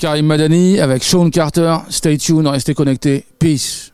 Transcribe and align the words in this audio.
Karim 0.00 0.24
Madani 0.24 0.80
avec 0.80 1.04
Sean 1.04 1.28
Carter. 1.28 1.76
Stay 1.90 2.16
tuned, 2.16 2.46
restez 2.46 2.72
connectés. 2.72 3.26
Peace. 3.38 3.92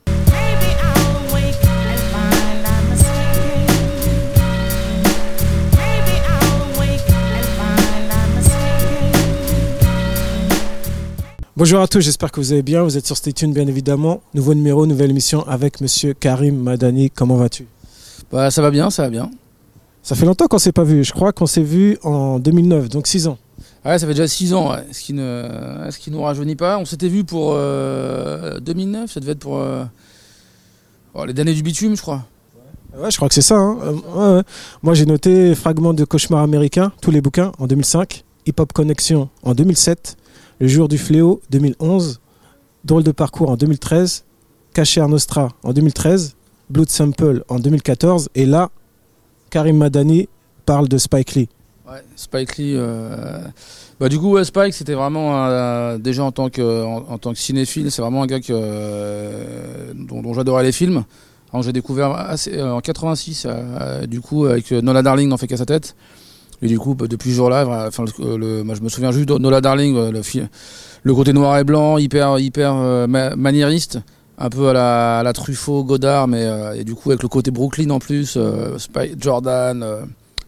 Bonjour 11.57 11.81
à 11.81 11.89
tous, 11.89 12.03
j'espère 12.03 12.31
que 12.31 12.39
vous 12.39 12.53
allez 12.53 12.63
bien. 12.63 12.85
Vous 12.85 12.97
êtes 12.97 13.05
sur 13.05 13.17
Stay 13.17 13.33
Tuned, 13.33 13.53
bien 13.53 13.67
évidemment. 13.67 14.21
Nouveau 14.33 14.55
numéro, 14.55 14.87
nouvelle 14.87 15.11
émission 15.11 15.45
avec 15.49 15.81
monsieur 15.81 16.15
Karim 16.15 16.63
Madani. 16.63 17.11
Comment 17.11 17.35
vas-tu? 17.35 17.67
Bah, 18.31 18.53
ça 18.53 18.63
va 18.63 18.71
bien, 18.71 18.91
ça 18.91 19.03
va 19.03 19.11
bien. 19.11 19.29
Ça 20.05 20.15
fait 20.15 20.27
longtemps 20.27 20.47
qu'on 20.47 20.59
s'est 20.59 20.71
pas 20.71 20.85
vu. 20.85 21.03
Je 21.03 21.13
crois 21.13 21.33
qu'on 21.33 21.47
s'est 21.47 21.63
vu 21.63 21.99
en 22.05 22.39
2009, 22.39 22.91
donc 22.91 23.09
6 23.09 23.27
ans. 23.27 23.39
Ouais, 23.87 24.01
ça 24.01 24.07
fait 24.07 24.15
déjà 24.15 24.27
6 24.27 24.53
ans, 24.53 24.75
ce, 24.91 25.01
qui 25.01 25.13
ne, 25.13 26.11
nous 26.11 26.21
rajeunit 26.23 26.57
pas. 26.57 26.77
On 26.79 26.85
s'était 26.85 27.09
vu 27.09 27.23
pour 27.23 27.53
euh, 27.53 28.59
2009, 28.59 29.13
ça 29.13 29.21
devait 29.21 29.33
être 29.33 29.39
pour 29.39 29.59
euh, 29.59 29.85
oh, 31.15 31.25
les 31.25 31.33
damnés 31.33 31.55
du 31.55 31.63
bitume, 31.63 31.95
je 31.97 32.03
crois. 32.03 32.25
Ouais, 32.99 33.13
je 33.13 33.17
crois 33.17 33.29
que 33.29 33.35
c'est 33.35 33.43
ça. 33.43 33.55
hein. 33.55 33.79
Euh. 34.17 34.43
Moi, 34.83 34.95
j'ai 34.95 35.07
noté 35.07 35.55
Fragment 35.55 35.95
de 35.95 36.05
cauchemar 36.05 36.43
américain, 36.43 36.91
tous 37.01 37.13
les 37.13 37.21
bouquins, 37.21 37.53
en 37.61 37.69
2005. 37.69 38.25
Hip 38.47 38.55
Hop 38.59 38.73
Connection 38.73 39.29
en 39.45 39.55
2007. 39.55 40.17
Le 40.59 40.67
jour 40.67 40.89
du 40.89 40.99
fléau, 40.99 41.41
2011. 41.51 42.21
Drôle 42.85 43.05
de 43.05 43.13
parcours 43.13 43.51
en 43.51 43.57
2013. 43.57 44.25
Caché 44.75 45.01
Nostra 45.07 45.49
en 45.63 45.73
2013. 45.73 46.35
Blood 46.71 46.89
Sample 46.89 47.45
en 47.49 47.61
2014. 47.61 48.31
Et 48.35 48.47
là, 48.47 48.71
Karim 49.51 49.77
Madani 49.77 50.29
parle 50.65 50.89
de 50.89 50.99
Spike 50.99 51.35
Lee. 51.35 51.49
Ouais, 51.89 52.03
Spike 52.17 52.57
Lee. 52.57 52.75
euh, 52.77 53.39
Bah, 54.01 54.09
du 54.09 54.19
coup, 54.19 54.43
Spike, 54.43 54.75
c'était 54.75 54.95
vraiment 54.95 55.47
euh, 55.47 55.99
déjà 55.99 56.25
en 56.25 56.33
tant 56.33 56.51
que, 56.51 56.61
cinéphile, 57.39 57.91
c'est 57.91 58.03
vraiment 58.03 58.23
un 58.25 58.27
gars 58.27 58.41
euh, 58.51 59.93
dont, 59.95 60.21
j'adorais 60.35 60.65
les 60.65 60.73
films. 60.73 61.05
J'ai 61.63 61.73
découvert 61.73 62.11
assez- 62.11 62.61
en 62.61 62.81
86, 62.81 63.47
euh, 63.49 64.05
du 64.07 64.21
coup, 64.21 64.45
avec 64.47 64.71
Nola 64.73 65.01
Darling 65.03 65.29
n'en 65.29 65.39
fait 65.39 65.47
qu'à 65.47 65.57
sa 65.57 65.65
tête. 65.65 65.95
Et 66.61 66.67
du 66.67 66.79
coup, 66.79 66.95
bah, 66.95 67.07
depuis 67.09 67.31
ce 67.31 67.37
jour-là, 67.37 67.87
enfin, 67.87 68.05
je 68.07 68.83
me 68.83 68.89
souviens 68.89 69.13
juste 69.13 69.29
de 69.29 69.39
Nola 69.39 69.61
Darling, 69.61 70.11
le, 70.11 71.15
côté 71.15 71.33
noir 71.33 71.57
et 71.59 71.65
blanc, 71.65 71.97
hyper, 71.99 72.39
hyper 72.39 72.75
ma- 73.07 73.37
maniériste, 73.37 74.01
un 74.39 74.51
peu 74.51 74.69
à 74.69 74.73
la, 74.75 75.19
à 75.21 75.23
la 75.23 75.33
Truffaut, 75.33 75.85
Godard, 75.85 76.29
mais 76.29 76.47
et 76.77 76.85
du 76.85 76.95
coup 76.95 77.11
avec 77.11 77.23
le 77.23 77.29
côté 77.29 77.51
Brooklyn 77.51 77.89
en 77.91 78.01
plus, 78.01 78.35
euh, 78.37 78.77
Spike- 78.77 79.15
Jordan, 79.23 79.83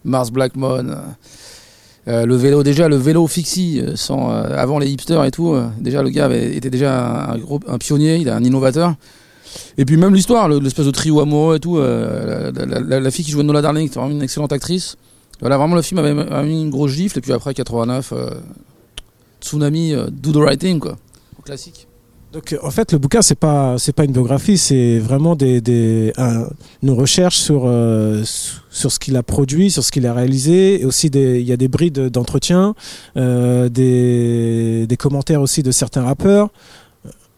Mars 0.09 0.31
Blackmon. 0.31 0.89
euh, 0.89 0.95
euh, 2.09 2.25
le 2.25 2.37
vélo 2.37 2.63
déjà 2.63 2.89
le 2.89 2.97
vélo 2.97 3.27
fixie 3.27 3.83
euh, 3.83 3.95
avant 4.57 4.79
les 4.79 4.89
hipsters 4.91 5.23
et 5.25 5.31
tout 5.31 5.55
déjà 5.79 6.03
le 6.03 6.09
gars 6.09 6.31
était 6.35 6.71
déjà 6.71 7.35
un, 7.35 7.79
pionnier 7.79 8.17
il 8.17 8.29
est 8.29 8.31
un 8.31 8.43
innovateur. 8.43 8.95
Et 9.77 9.85
puis 9.85 9.97
même 9.99 10.15
l'histoire 10.15 10.49
le- 10.49 10.59
l'espèce 10.59 10.87
de 10.87 10.91
trio 10.91 11.21
amoureux 11.21 11.57
et 11.57 11.61
tout 11.61 11.77
la, 11.79 13.11
fille 13.11 13.25
qui 13.27 13.31
jouait 13.31 13.43
Nola 13.43 13.61
Darling 13.61 13.89
c'était 13.89 14.01
vraiment 14.01 14.15
une 14.15 14.23
excellente 14.23 14.53
actrice. 14.53 14.97
Voilà 15.41 15.59
vraiment 15.59 15.75
le 15.75 15.83
film 15.83 15.99
avait, 15.99 16.15
mis 16.45 16.63
une 16.63 16.71
grosse 16.71 16.93
gifle 16.93 17.19
et 17.19 17.21
puis 17.21 17.33
après 17.33 17.53
89 17.53 18.13
euh, 18.13 18.31
Tsunami 19.43 19.95
Do 20.11 20.33
the 20.33 20.37
Right 20.37 20.79
quoi. 20.79 20.97
Classique 21.45 21.88
Donc 22.33 22.53
euh, 22.53 22.59
en 22.63 22.71
fait 22.71 22.93
le 22.93 22.99
bouquin 22.99 23.23
c'est 23.23 23.35
pas 23.35 23.77
pas 23.97 24.05
une 24.05 24.13
biographie 24.13 24.59
c'est 24.59 24.99
vraiment 24.99 25.35
des, 25.35 25.61
des 25.63 26.13
un- 26.19 26.47
une 26.83 26.91
recherche 26.91 27.39
sur 27.39 27.63
euh, 27.65 28.23
sur 28.71 28.93
ce 28.93 28.99
qu'il 28.99 29.17
a 29.17 29.23
produit 29.23 29.71
sur 29.71 29.83
ce 29.83 29.91
qu'il 29.91 30.07
a 30.07 30.13
réalisé 30.13 30.83
et 30.83 30.85
aussi 30.85 31.07
il 31.07 31.41
y 31.43 31.53
a 31.53 31.57
des 31.57 31.69
brides 31.69 32.11
d'entretien 32.11 32.75
euh, 33.17 33.71
des 33.71 34.87
des 34.87 34.97
commentaires 34.97 35.41
aussi 35.41 35.63
de 35.63 35.71
certains 35.71 36.03
rappeurs. 36.03 36.51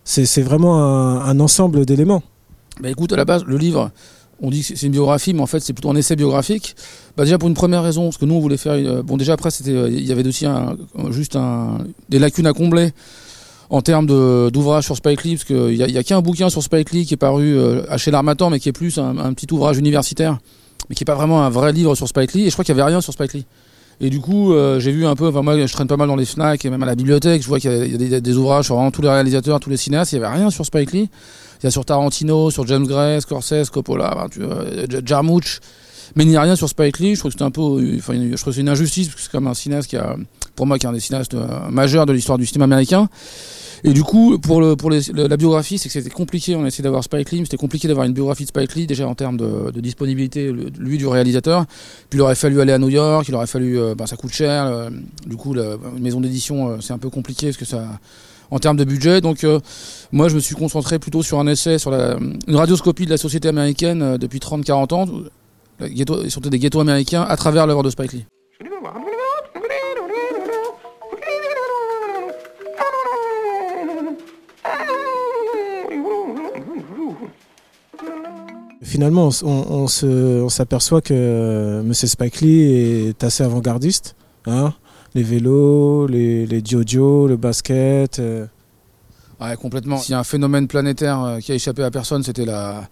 C'est 0.02 0.42
vraiment 0.42 0.82
un, 1.22 1.38
ensemble 1.38 1.86
d'éléments. 1.86 2.24
Bah 2.80 2.90
écoute, 2.90 3.12
à 3.12 3.16
la 3.16 3.24
base, 3.24 3.44
le 3.44 3.56
livre, 3.56 3.92
on 4.40 4.50
dit 4.50 4.62
que 4.64 4.74
c'est 4.74 4.86
une 4.86 4.92
biographie, 4.92 5.34
mais 5.34 5.40
en 5.42 5.46
fait 5.46 5.60
c'est 5.60 5.72
plutôt 5.72 5.90
un 5.90 5.94
essai 5.94 6.16
biographique. 6.16 6.74
Bah 7.16 7.22
déjà 7.22 7.38
pour 7.38 7.48
une 7.48 7.54
première 7.54 7.84
raison, 7.84 8.04
parce 8.06 8.18
que 8.18 8.24
nous 8.24 8.34
on 8.34 8.40
voulait 8.40 8.56
faire, 8.56 9.04
bon 9.04 9.16
déjà 9.16 9.34
après 9.34 9.52
c'était, 9.52 9.70
il 9.88 10.04
y 10.04 10.10
avait 10.10 10.26
aussi 10.26 10.46
juste 11.10 11.38
des 12.08 12.18
lacunes 12.18 12.48
à 12.48 12.52
combler 12.52 12.92
en 13.70 13.82
termes 13.82 14.06
d'ouvrage 14.50 14.84
sur 14.84 14.96
Spike 14.96 15.22
Lee, 15.22 15.36
parce 15.36 15.44
qu'il 15.44 15.76
y 15.76 15.98
a, 15.98 16.02
qu'un 16.02 16.20
bouquin 16.20 16.50
sur 16.50 16.62
Spike 16.62 16.90
Lee 16.90 17.06
qui 17.06 17.14
est 17.14 17.16
paru 17.16 17.56
euh, 17.56 17.82
à 17.88 17.96
chez 17.98 18.10
l'Armatan, 18.10 18.50
mais 18.50 18.58
qui 18.58 18.68
est 18.68 18.72
plus 18.72 18.98
un, 18.98 19.32
petit 19.32 19.46
ouvrage 19.52 19.78
universitaire, 19.78 20.38
mais 20.88 20.96
qui 20.96 21.04
est 21.04 21.06
pas 21.06 21.14
vraiment 21.14 21.44
un 21.44 21.50
vrai 21.50 21.72
livre 21.72 21.94
sur 21.94 22.08
Spike 22.08 22.34
Lee. 22.34 22.46
Et 22.46 22.46
je 22.46 22.52
crois 22.52 22.64
qu'il 22.64 22.76
y 22.76 22.80
avait 22.80 22.90
rien 22.90 23.00
sur 23.00 23.12
Spike 23.12 23.32
Lee. 23.32 23.46
Et 24.00 24.10
du 24.10 24.20
coup, 24.20 24.52
euh, 24.52 24.80
j'ai 24.80 24.90
vu 24.90 25.06
un 25.06 25.14
peu, 25.14 25.28
enfin 25.28 25.42
moi 25.42 25.66
je 25.66 25.72
traîne 25.72 25.86
pas 25.86 25.98
mal 25.98 26.08
dans 26.08 26.16
les 26.16 26.24
FNAC 26.24 26.64
et 26.64 26.70
même 26.70 26.82
à 26.82 26.86
la 26.86 26.94
bibliothèque, 26.94 27.42
je 27.42 27.46
vois 27.46 27.60
qu'il 27.60 27.70
y 27.70 28.14
a, 28.14 28.20
des, 28.20 28.36
ouvrages 28.36 28.64
sur 28.64 28.74
vraiment 28.74 28.90
tous 28.90 29.02
les 29.02 29.10
réalisateurs, 29.10 29.60
tous 29.60 29.70
les 29.70 29.76
cinéastes, 29.76 30.12
il 30.12 30.16
y 30.16 30.24
avait 30.24 30.34
rien 30.34 30.50
sur 30.50 30.64
Spike 30.64 30.92
Lee. 30.92 31.08
Il 31.62 31.64
y 31.64 31.66
a 31.66 31.70
sur 31.70 31.84
Tarantino, 31.84 32.50
sur 32.50 32.66
James 32.66 32.86
Gray, 32.86 33.20
Scorsese, 33.20 33.68
Coppola, 33.70 34.26
J- 34.32 34.96
Jarmusch. 35.04 35.60
Mais 36.16 36.24
il 36.24 36.28
n'y 36.28 36.36
a 36.36 36.42
rien 36.42 36.56
sur 36.56 36.68
Spike 36.68 36.98
Lee. 36.98 37.14
Je 37.14 37.20
trouve 37.20 37.32
que 37.32 37.38
c'est 37.38 37.44
un 37.44 37.50
peu, 37.50 37.60
enfin, 37.98 38.14
je 38.14 38.36
trouve 38.36 38.52
c'est 38.52 38.60
une 38.60 38.68
injustice 38.68 39.06
parce 39.08 39.16
que 39.16 39.22
c'est 39.22 39.30
comme 39.30 39.46
un 39.46 39.54
cinéaste 39.54 39.88
qui 39.88 39.96
a, 39.96 40.16
pour 40.56 40.66
moi, 40.66 40.78
qui 40.78 40.86
est 40.86 40.88
un 40.88 40.92
des 40.92 41.00
cinéastes 41.00 41.34
euh, 41.34 41.46
majeurs 41.70 42.06
de 42.06 42.12
l'histoire 42.12 42.38
du 42.38 42.46
cinéma 42.46 42.64
américain. 42.64 43.08
Et 43.82 43.94
du 43.94 44.02
coup, 44.02 44.38
pour 44.38 44.60
le, 44.60 44.76
pour 44.76 44.90
les- 44.90 45.10
le- 45.14 45.26
la 45.26 45.36
biographie, 45.38 45.78
c'est 45.78 45.88
que 45.88 45.92
c'était 45.94 46.10
compliqué. 46.10 46.54
On 46.54 46.64
a 46.64 46.66
essayé 46.66 46.82
d'avoir 46.82 47.02
Spike 47.02 47.30
Lee, 47.30 47.38
mais 47.38 47.44
c'était 47.46 47.56
compliqué 47.56 47.88
d'avoir 47.88 48.04
une 48.06 48.12
biographie 48.12 48.42
de 48.42 48.48
Spike 48.48 48.74
Lee 48.74 48.86
déjà 48.86 49.08
en 49.08 49.14
termes 49.14 49.38
de, 49.38 49.70
de 49.70 49.80
disponibilité, 49.80 50.52
lui 50.78 50.98
du 50.98 51.06
réalisateur. 51.06 51.64
Puis 52.10 52.18
il 52.18 52.20
aurait 52.20 52.34
fallu 52.34 52.60
aller 52.60 52.72
à 52.72 52.78
New 52.78 52.90
York, 52.90 53.26
il 53.28 53.34
aurait 53.34 53.46
fallu, 53.46 53.78
euh, 53.78 53.94
ben, 53.94 54.04
ça 54.06 54.16
coûte 54.16 54.32
cher. 54.32 54.66
euh, 54.66 54.90
du 55.26 55.36
coup, 55.36 55.54
la, 55.54 55.76
maison 55.98 56.20
d'édition, 56.20 56.78
c'est 56.82 56.92
un 56.92 56.98
peu 56.98 57.08
compliqué 57.08 57.46
parce 57.46 57.56
que 57.56 57.64
ça, 57.64 57.84
en 58.50 58.58
termes 58.58 58.76
de 58.76 58.84
budget. 58.84 59.22
Donc, 59.22 59.46
moi, 60.12 60.28
je 60.28 60.34
me 60.34 60.40
suis 60.40 60.54
concentré 60.56 60.98
plutôt 60.98 61.22
sur 61.22 61.38
un 61.40 61.46
essai 61.46 61.78
sur 61.78 61.90
la, 61.90 62.18
une 62.48 62.56
radioscopie 62.56 63.06
de 63.06 63.10
la 63.10 63.16
société 63.16 63.48
américaine 63.48 64.18
depuis 64.18 64.40
30-40 64.40 64.92
ans, 64.94 65.06
ghetto, 65.88 66.28
surtout 66.28 66.50
des 66.50 66.58
ghettos 66.58 66.80
américains, 66.80 67.22
à 67.22 67.36
travers 67.36 67.66
l'œuvre 67.66 67.82
de 67.82 67.90
Spike 67.90 68.12
Lee. 68.12 68.26
finalement 78.82 79.28
on, 79.42 79.86
on- 79.86 80.48
s'aperçoit 80.48 81.00
que 81.00 81.12
euh, 81.14 81.82
Monsieur 81.82 82.08
Spike 82.08 82.40
Lee 82.40 82.62
est 83.08 83.24
assez 83.24 83.42
avant-gardiste 83.44 84.16
hein 84.46 84.72
les 85.14 85.22
vélos 85.22 86.06
les 86.06 86.46
les 86.46 86.62
jojo 86.64 87.26
le 87.28 87.36
basket 87.36 88.18
euh, 88.18 88.46
Ouais, 89.42 89.56
complètement. 89.56 89.96
S'il 89.96 90.12
y 90.12 90.14
a 90.14 90.18
un 90.18 90.22
phénomène 90.24 90.68
planétaire 90.68 91.24
euh, 91.24 91.38
qui 91.38 91.50
a 91.50 91.54
échappé 91.54 91.82
à 91.82 91.90
personne, 91.90 92.22
c'était 92.22 92.44
la, 92.44 92.86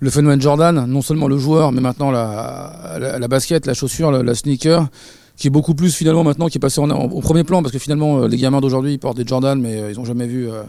le 0.00 0.10
phénomène 0.10 0.40
Jordan. 0.40 0.86
Non 0.86 1.02
seulement 1.02 1.28
le 1.28 1.38
joueur, 1.38 1.72
mais 1.72 1.80
maintenant 1.80 2.10
la, 2.10 2.98
la, 3.18 3.28
basket, 3.28 3.66
la 3.66 3.74
chaussure, 3.74 4.10
la, 4.10 4.34
sneaker, 4.34 4.88
qui 5.36 5.46
est 5.46 5.50
beaucoup 5.50 5.74
plus 5.74 5.94
finalement 5.94 6.24
maintenant, 6.24 6.48
qui 6.48 6.58
est 6.58 6.60
passé 6.60 6.80
en- 6.80 6.90
au 6.90 7.20
premier 7.20 7.44
plan, 7.44 7.62
parce 7.62 7.72
que 7.72 7.78
finalement, 7.78 8.22
euh, 8.22 8.28
les 8.28 8.36
gamins 8.36 8.60
d'aujourd'hui, 8.60 8.98
portent 8.98 9.16
des 9.16 9.26
Jordan, 9.26 9.60
mais 9.60 9.80
euh, 9.80 9.90
ils 9.90 10.00
ont 10.00 10.04
jamais 10.04 10.26
vu, 10.26 10.48
euh, 10.48 10.62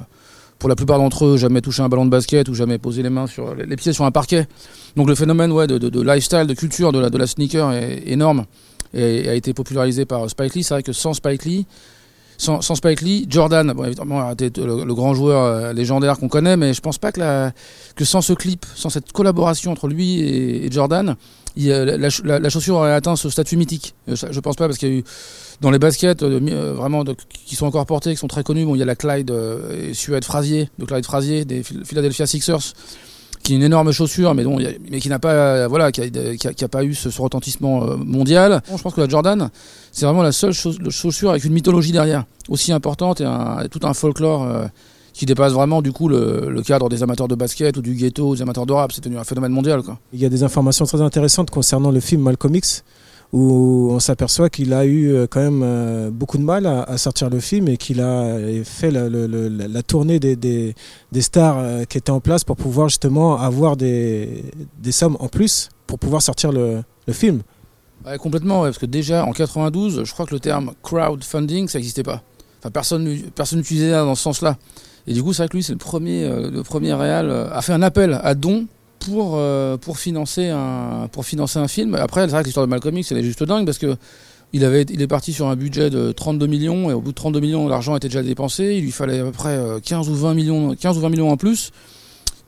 pour 0.58 0.70
la 0.70 0.76
plupart 0.76 0.98
d'entre 0.98 1.26
eux, 1.26 1.38
jamais 1.38 1.62
touché 1.62 1.82
un 1.82 1.90
ballon 1.90 2.06
de 2.06 2.12
basket 2.12 2.50
ou 2.50 2.54
jamais 2.54 2.78
posé 2.78 3.02
les 3.02 3.10
mains 3.10 3.28
sur 3.28 3.56
les, 3.56 3.76
pieds 3.76 3.94
sur 3.94 4.06
un 4.06 4.12
parquet. 4.12 4.48
Donc 4.96 5.08
le 5.08 5.16
phénomène 5.16 5.52
ouais, 5.52 5.68
de, 5.68 6.02
lifestyle, 6.02 6.46
de 6.46 6.54
culture 6.54 6.92
de 6.92 7.00
la, 7.00 7.10
de 7.10 7.18
la 7.18 7.28
sneaker 7.28 7.72
est 7.74 8.04
énorme 8.08 8.46
et 8.94 9.30
a 9.30 9.36
été 9.36 9.54
popularisé 9.54 10.06
par 10.06 10.30
Spike 10.30 10.56
Lee. 10.56 10.64
C'est 10.64 10.74
vrai 10.74 10.84
que 10.84 10.92
sans 10.92 11.14
Spike 11.14 11.46
Lee, 11.46 11.66
sans, 12.40 12.62
sans 12.62 12.74
Spike 12.76 13.02
Lee, 13.02 13.28
Jordan, 13.30 13.72
bon, 13.74 13.84
évidemment, 13.84 14.32
le, 14.32 14.84
le 14.86 14.94
grand 14.96 15.14
joueur 15.14 15.44
euh, 15.44 15.74
légendaire 15.74 16.18
qu'on 16.18 16.30
connaît, 16.30 16.58
mais 16.58 16.74
je 16.74 16.80
pense 16.82 16.98
pas 16.98 17.12
que, 17.12 17.20
la, 17.20 17.52
que 17.96 18.06
sans 18.06 18.22
ce 18.22 18.34
clip, 18.34 18.66
sans 18.76 18.90
cette 18.90 19.12
collaboration 19.12 19.72
entre 19.72 19.88
lui 19.90 20.22
et, 20.22 20.66
et 20.66 20.72
Jordan, 20.72 21.16
il, 21.58 21.68
la, 21.70 21.98
la- 21.98 22.40
la 22.40 22.50
chaussure 22.50 22.76
aurait 22.76 22.94
atteint 22.94 23.16
ce 23.18 23.30
statut 23.30 23.58
mythique. 23.58 23.94
Euh, 24.08 24.16
Je 24.32 24.40
pense 24.40 24.56
pas 24.56 24.68
parce 24.68 24.78
qu'il 24.78 24.88
y 24.90 24.92
a 24.92 24.96
eu 25.00 25.04
dans 25.62 25.70
les 25.72 25.80
baskets 25.80 26.24
euh, 26.24 26.74
vraiment 26.74 27.04
qui 27.46 27.56
sont 27.56 27.66
encore 27.66 27.86
portés, 27.86 28.12
qui 28.12 28.18
sont 28.18 28.28
très 28.28 28.44
connus. 28.44 28.66
Bon, 28.66 28.74
il 28.76 28.80
y 28.80 28.84
a 28.84 28.86
la 28.86 28.96
Clyde 28.96 29.32
euh, 29.32 29.94
Suède 29.94 30.24
Frasier, 30.24 30.70
de 30.80 30.86
Clyde 30.86 31.06
Frasier 31.06 31.44
des 31.44 31.62
Phil- 31.64 31.84
Philadelphia 31.84 32.26
Sixers, 32.26 32.74
qui 33.44 33.54
est 33.54 33.56
une 33.56 33.64
énorme 33.64 33.92
chaussure, 33.92 34.34
mais, 34.36 34.44
mais 34.90 35.00
qui 35.00 35.10
n'a 35.10 35.20
pas, 35.20 35.68
voilà, 35.68 35.92
qui 35.92 36.02
a, 36.02 36.68
pas 36.68 36.84
eu 36.84 36.94
ce, 36.94 37.10
retentissement 37.22 37.84
euh, 37.84 37.96
mondial. 37.96 38.62
Je 38.76 38.82
pense 38.82 38.94
que 38.94 39.02
la 39.02 39.10
Jordan, 39.10 39.50
c'est 39.92 40.06
vraiment 40.06 40.24
la 40.24 40.32
seule 40.32 40.52
chauss- 40.52 40.80
le 40.80 40.90
chaussure 40.90 41.32
avec 41.32 41.44
une 41.44 41.54
mythologie 41.54 41.92
derrière, 41.92 42.26
aussi 42.50 42.72
importante 42.72 43.22
et, 43.22 43.26
tout 43.70 43.80
un 43.84 43.94
folklore 43.94 44.44
euh, 44.44 44.66
qui 45.14 45.26
dépasse 45.26 45.54
vraiment 45.54 45.82
du 45.82 45.92
coup 45.92 46.08
le, 46.08 46.62
cadre 46.66 46.90
des 46.90 47.04
amateurs 47.04 47.28
de 47.28 47.36
basket 47.36 47.78
ou 47.78 47.82
du 47.82 47.94
ghetto, 47.96 48.30
ou 48.30 48.36
des 48.36 48.42
amateurs 48.42 48.66
de 48.66 48.74
rap. 48.74 48.92
C'est 48.92 49.04
devenu 49.04 49.20
un 49.20 49.24
phénomène 49.24 49.52
mondial, 49.52 49.82
il 50.14 50.20
y 50.20 50.26
a 50.26 50.30
des 50.30 50.44
informations 50.44 50.86
très 50.86 51.02
intéressantes 51.02 51.50
concernant 51.50 51.92
le 51.92 52.00
film 52.00 52.22
Malcolm 52.22 52.56
X 52.56 52.84
où 53.32 53.90
on 53.92 54.00
s'aperçoit 54.00 54.50
qu'il 54.50 54.74
a 54.74 54.86
eu 54.86 55.14
euh, 55.14 55.28
quand 55.30 55.40
même 55.42 55.62
euh, 55.64 56.10
beaucoup 56.10 56.38
de 56.38 56.44
mal 56.44 56.66
à, 56.66 56.98
sortir 56.98 57.30
le 57.30 57.40
film 57.40 57.68
et 57.68 57.78
qu'il 57.78 58.02
a 58.02 58.24
euh, 58.24 58.64
fait 58.64 58.90
la, 58.92 59.84
tournée 59.84 60.20
des, 60.20 60.76
stars 61.20 61.86
qui 61.88 61.98
étaient 61.98 62.10
en 62.12 62.22
place 62.22 62.44
pour 62.44 62.56
pouvoir 62.56 62.90
justement 62.90 63.40
avoir 63.40 63.78
des, 63.78 64.44
sommes 64.92 65.18
en 65.20 65.28
plus 65.28 65.70
pour 65.86 66.00
pouvoir 66.00 66.22
sortir 66.22 66.52
le, 66.52 66.82
film. 67.12 67.42
Complètement, 68.20 68.62
parce 68.62 68.78
que 68.78 68.86
déjà 68.86 69.26
en 69.26 69.32
92, 69.32 70.04
je 70.04 70.14
crois 70.14 70.28
que 70.28 70.34
le 70.34 70.40
terme 70.40 70.74
crowdfunding, 70.84 71.68
ça 71.68 71.80
n'existait 71.80 72.04
pas. 72.04 72.22
Enfin, 72.60 72.70
personne 72.70 73.20
personne 73.36 73.60
n'utilisait 73.60 73.92
ça 73.92 74.04
dans 74.04 74.14
ce 74.14 74.22
sens-là. 74.22 74.58
Et 75.08 75.14
du 75.14 75.24
coup, 75.24 75.34
c'est 75.34 75.42
vrai 75.42 75.50
que 75.50 75.58
lui, 75.58 75.64
c'est 75.64 75.74
le 75.74 75.80
premier, 75.80 76.30
le 76.30 76.62
premier 76.62 76.94
réal 76.94 77.32
a 77.32 77.62
fait 77.64 77.74
un 77.74 77.82
appel 77.82 78.20
à 78.24 78.36
dons 78.36 78.68
pour, 79.00 79.34
euh, 79.36 79.78
pour, 79.78 79.98
financer 79.98 80.50
un, 80.50 81.08
pour 81.12 81.26
financer 81.26 81.60
un 81.60 81.68
film. 81.68 81.96
Après, 81.96 82.22
c'est 82.22 82.32
vrai 82.32 82.42
que 82.42 82.46
l'histoire 82.46 82.66
de 82.66 82.70
Malcolm 82.70 82.98
X, 82.98 83.12
elle 83.12 83.20
est 83.20 83.24
juste 83.24 83.44
dingue 83.44 83.66
parce 83.66 83.78
que 83.78 83.96
il, 84.52 84.66
avait, 84.66 84.84
il 84.84 85.02
est 85.02 85.08
parti 85.08 85.32
sur 85.32 85.48
un 85.48 85.56
budget 85.56 85.90
de 85.90 86.12
32 86.12 86.48
millions 86.48 86.90
et 86.90 86.94
au 86.94 87.02
bout 87.02 87.12
de 87.12 87.16
32 87.16 87.40
millions, 87.40 87.68
l'argent 87.68 87.96
était 87.96 88.08
déjà 88.08 88.24
dépensé. 88.24 88.76
Il 88.76 88.84
lui 88.84 88.92
fallait 88.92 89.20
à 89.20 89.24
peu 89.24 89.32
près 89.32 89.58
euh, 89.58 89.80
15 89.80 90.10
ou 90.10 90.16
20 90.16 90.34
millions, 90.34 90.76
15 90.76 90.98
ou 90.98 91.02
20 91.02 91.10
millions 91.10 91.30
en 91.32 91.38
plus. 91.38 91.72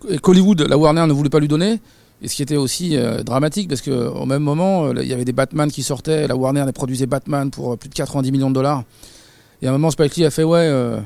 Et 0.10 0.18
qu'Hollywood, 0.18 0.62
la 0.62 0.78
Warner 0.78 1.06
ne 1.08 1.14
voulait 1.14 1.30
pas 1.30 1.40
lui 1.40 1.48
donner. 1.48 1.80
Et 2.24 2.28
ce 2.28 2.36
qui 2.36 2.44
était 2.44 2.58
aussi 2.58 2.96
euh, 2.96 3.24
dramatique 3.24 3.68
parce 3.68 3.82
que 3.82 3.92
au 3.92 4.26
même 4.26 4.44
moment, 4.44 4.86
euh, 4.86 4.94
il 5.02 5.08
y 5.08 5.14
avait 5.14 5.26
des 5.26 5.34
Batman 5.34 5.72
qui 5.72 5.84
sortaient. 5.84 6.28
La 6.28 6.36
Warner 6.36 6.66
produisait 6.74 7.08
Batman 7.08 7.50
pour 7.50 7.74
euh, 7.74 7.76
plus 7.78 7.90
de 7.90 7.96
90 7.96 8.32
millions 8.32 8.50
de 8.50 8.56
dollars. 8.56 8.84
Et 9.62 9.68
à 9.68 9.70
un 9.70 9.74
moment, 9.74 9.92
Spike 9.92 10.16
Lee 10.16 10.26
a 10.26 10.32
fait 10.32 10.44
ouais. 10.44 10.60
euh, 10.60 11.00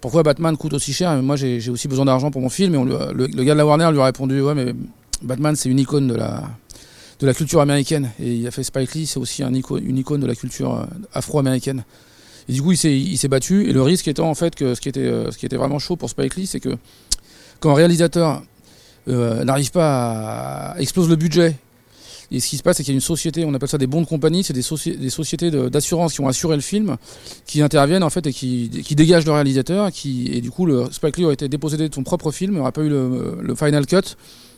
pourquoi 0.00 0.22
Batman 0.22 0.56
coûte 0.56 0.74
aussi 0.74 0.92
cher 0.92 1.20
Moi, 1.22 1.36
j'ai 1.36 1.70
aussi 1.70 1.88
besoin 1.88 2.04
d'argent 2.04 2.30
pour 2.30 2.40
mon 2.40 2.48
film. 2.48 2.74
Et 2.74 2.78
le, 2.78 3.26
gars 3.44 3.54
de 3.54 3.58
la 3.58 3.66
Warner 3.66 3.90
lui 3.92 4.00
a 4.00 4.04
répondu 4.04 4.40
Ouais, 4.40 4.54
mais 4.54 4.74
Batman, 5.22 5.56
c'est 5.56 5.68
une 5.68 5.78
icône 5.78 6.08
de 6.08 6.14
la, 6.14 7.34
culture 7.34 7.60
américaine. 7.60 8.10
Et 8.20 8.34
il 8.34 8.46
a 8.46 8.50
fait 8.50 8.62
Spike 8.62 8.94
Lee, 8.94 9.06
c'est 9.06 9.18
aussi 9.18 9.42
une 9.42 9.98
icône 9.98 10.20
de 10.20 10.26
la 10.26 10.34
culture 10.34 10.74
euh, 10.74 10.84
afro-américaine. 11.12 11.84
Et 12.48 12.52
du 12.52 12.62
coup, 12.62 12.72
il 12.72 12.76
s'est 13.18 13.28
battu. 13.28 13.68
Et 13.68 13.72
le 13.72 13.82
risque 13.82 14.08
étant, 14.08 14.30
en 14.30 14.34
fait, 14.34 14.54
que 14.54 14.74
ce 14.74 14.80
qui 14.80 14.88
était, 14.88 15.00
euh, 15.00 15.30
vraiment 15.52 15.78
chaud 15.78 15.96
pour 15.96 16.08
Spike 16.10 16.36
Lee, 16.36 16.46
c'est 16.46 16.60
que 16.60 16.76
quand 17.60 17.70
un 17.70 17.74
réalisateur 17.74 18.42
euh, 19.08 19.42
n'arrive 19.44 19.70
pas 19.70 20.72
à 20.74 20.80
explose 20.80 21.08
le 21.08 21.16
budget. 21.16 21.56
Et 22.30 22.40
ce 22.40 22.48
qui 22.48 22.56
se 22.58 22.62
passe, 22.62 22.76
c'est 22.76 22.82
qu'il 22.82 22.92
y 22.92 22.96
a 22.96 22.98
une 22.98 23.00
société, 23.00 23.44
on 23.44 23.54
appelle 23.54 23.68
ça 23.68 23.78
des 23.78 23.86
bons 23.86 24.02
de 24.02 24.06
compagnie, 24.06 24.44
c'est 24.44 24.52
des, 24.52 24.62
soci- 24.62 24.96
des 24.98 25.10
sociétés 25.10 25.50
d'assurance 25.50 26.12
qui 26.12 26.20
ont 26.20 26.28
assuré 26.28 26.56
le 26.56 26.62
film, 26.62 26.96
qui 27.46 27.62
interviennent 27.62 28.02
en 28.02 28.10
fait 28.10 28.26
et 28.26 28.32
qui, 28.32 28.68
qui 28.84 28.94
dégagent 28.94 29.24
le 29.24 29.32
réalisateur. 29.32 29.90
Qui, 29.90 30.30
et 30.32 30.40
du 30.40 30.50
coup, 30.50 30.68
Spike 30.90 31.16
Lee 31.16 31.24
aurait 31.24 31.34
été 31.34 31.48
dépossédé 31.48 31.88
de 31.88 31.94
son 31.94 32.02
propre 32.02 32.30
film, 32.30 32.52
il 32.52 32.58
n'aurait 32.58 32.72
pas 32.72 32.82
eu 32.82 32.90
le, 32.90 33.54
final 33.54 33.86
cut. 33.86 34.16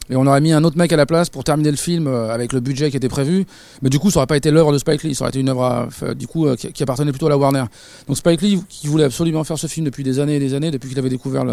Et 0.08 0.16
on 0.16 0.26
aurait 0.26 0.40
mis 0.40 0.52
un 0.52 0.64
autre 0.64 0.76
mec 0.76 0.92
à 0.92 0.96
la 0.96 1.06
place 1.06 1.30
pour 1.30 1.44
terminer 1.44 1.70
le 1.70 1.76
film 1.76 2.08
euh, 2.08 2.34
avec 2.34 2.52
le 2.52 2.58
budget 2.58 2.90
qui 2.90 2.96
était 2.96 3.08
prévu. 3.08 3.46
Mais 3.80 3.90
du 3.90 4.00
coup, 4.00 4.10
ça 4.10 4.18
aurait 4.18 4.26
pas 4.26 4.36
été 4.36 4.50
l'œuvre 4.50 4.72
de 4.72 4.78
Spike 4.78 5.04
Lee, 5.04 5.14
ça 5.14 5.22
aurait 5.22 5.30
été 5.30 5.38
une 5.38 5.48
œuvre 5.48 5.84
enfin, 5.86 6.14
du 6.14 6.26
coup, 6.26 6.48
euh, 6.48 6.56
qui, 6.56 6.82
appartenait 6.82 7.12
plutôt 7.12 7.26
à 7.26 7.30
la 7.30 7.38
Warner. 7.38 7.64
Donc 8.08 8.16
Spike 8.16 8.42
Lee, 8.42 8.60
qui 8.68 8.88
voulait 8.88 9.04
absolument 9.04 9.44
faire 9.44 9.56
ce 9.56 9.68
film 9.68 9.86
depuis 9.86 10.02
des 10.02 10.18
années 10.18 10.34
et 10.34 10.40
des 10.40 10.54
années, 10.54 10.72
depuis 10.72 10.88
qu'il 10.88 10.98
avait 10.98 11.10
découvert 11.10 11.44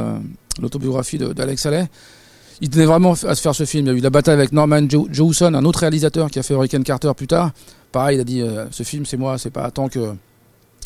l'autobiographie 0.60 1.20
d'Alex 1.20 1.68
Haley, 1.68 1.88
il 2.62 2.69
tenait 2.69 2.86
vraiment 2.86 3.13
à 3.13 3.36
se 3.36 3.42
faire 3.42 3.56
ce 3.56 3.65
film. 3.65 3.86
Il 3.86 3.89
y 3.89 3.95
a 3.95 3.98
eu 3.98 4.01
la 4.01 4.09
bataille 4.09 4.33
avec 4.33 4.51
Norman 4.51 4.88
Jewison, 4.89 5.54
un 5.54 5.65
autre 5.65 5.80
réalisateur 5.80 6.30
qui 6.31 6.39
a 6.39 6.44
fait 6.44 6.54
Hurricane 6.54 6.83
Carter 6.83 7.12
plus 7.15 7.27
tard. 7.27 7.51
Pareil, 7.92 8.18
il 8.18 8.21
a 8.21 8.24
dit 8.24 8.42
euh, 8.42 8.65
ce 8.71 8.83
film 8.83 9.06
c'est 9.06 9.18
moi, 9.18 9.38
c'est 9.38 9.51
pas 9.51 9.69
tant 9.71 9.89
que 9.89 10.13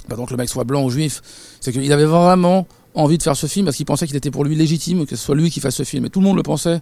pas 0.07 0.15
tant 0.15 0.25
que 0.25 0.31
le 0.31 0.37
mec 0.37 0.49
soit 0.49 0.63
blanc 0.63 0.83
ou 0.83 0.89
juif. 0.89 1.21
C'est 1.61 1.71
qu'il 1.71 1.91
avait 1.91 2.05
vraiment 2.05 2.67
envie 2.93 3.17
de 3.17 3.23
faire 3.23 3.37
ce 3.37 3.47
film 3.47 3.65
parce 3.65 3.77
qu'il 3.77 3.85
pensait 3.85 4.05
qu'il 4.05 4.15
était 4.15 4.31
pour 4.31 4.43
lui 4.43 4.55
légitime 4.55 5.05
que 5.05 5.15
ce 5.15 5.23
soit 5.23 5.35
lui 5.35 5.49
qui 5.49 5.59
fasse 5.59 5.75
ce 5.75 5.83
film. 5.83 6.05
Et 6.05 6.09
tout 6.09 6.19
le 6.19 6.25
monde 6.25 6.37
le 6.37 6.43
pensait. 6.43 6.81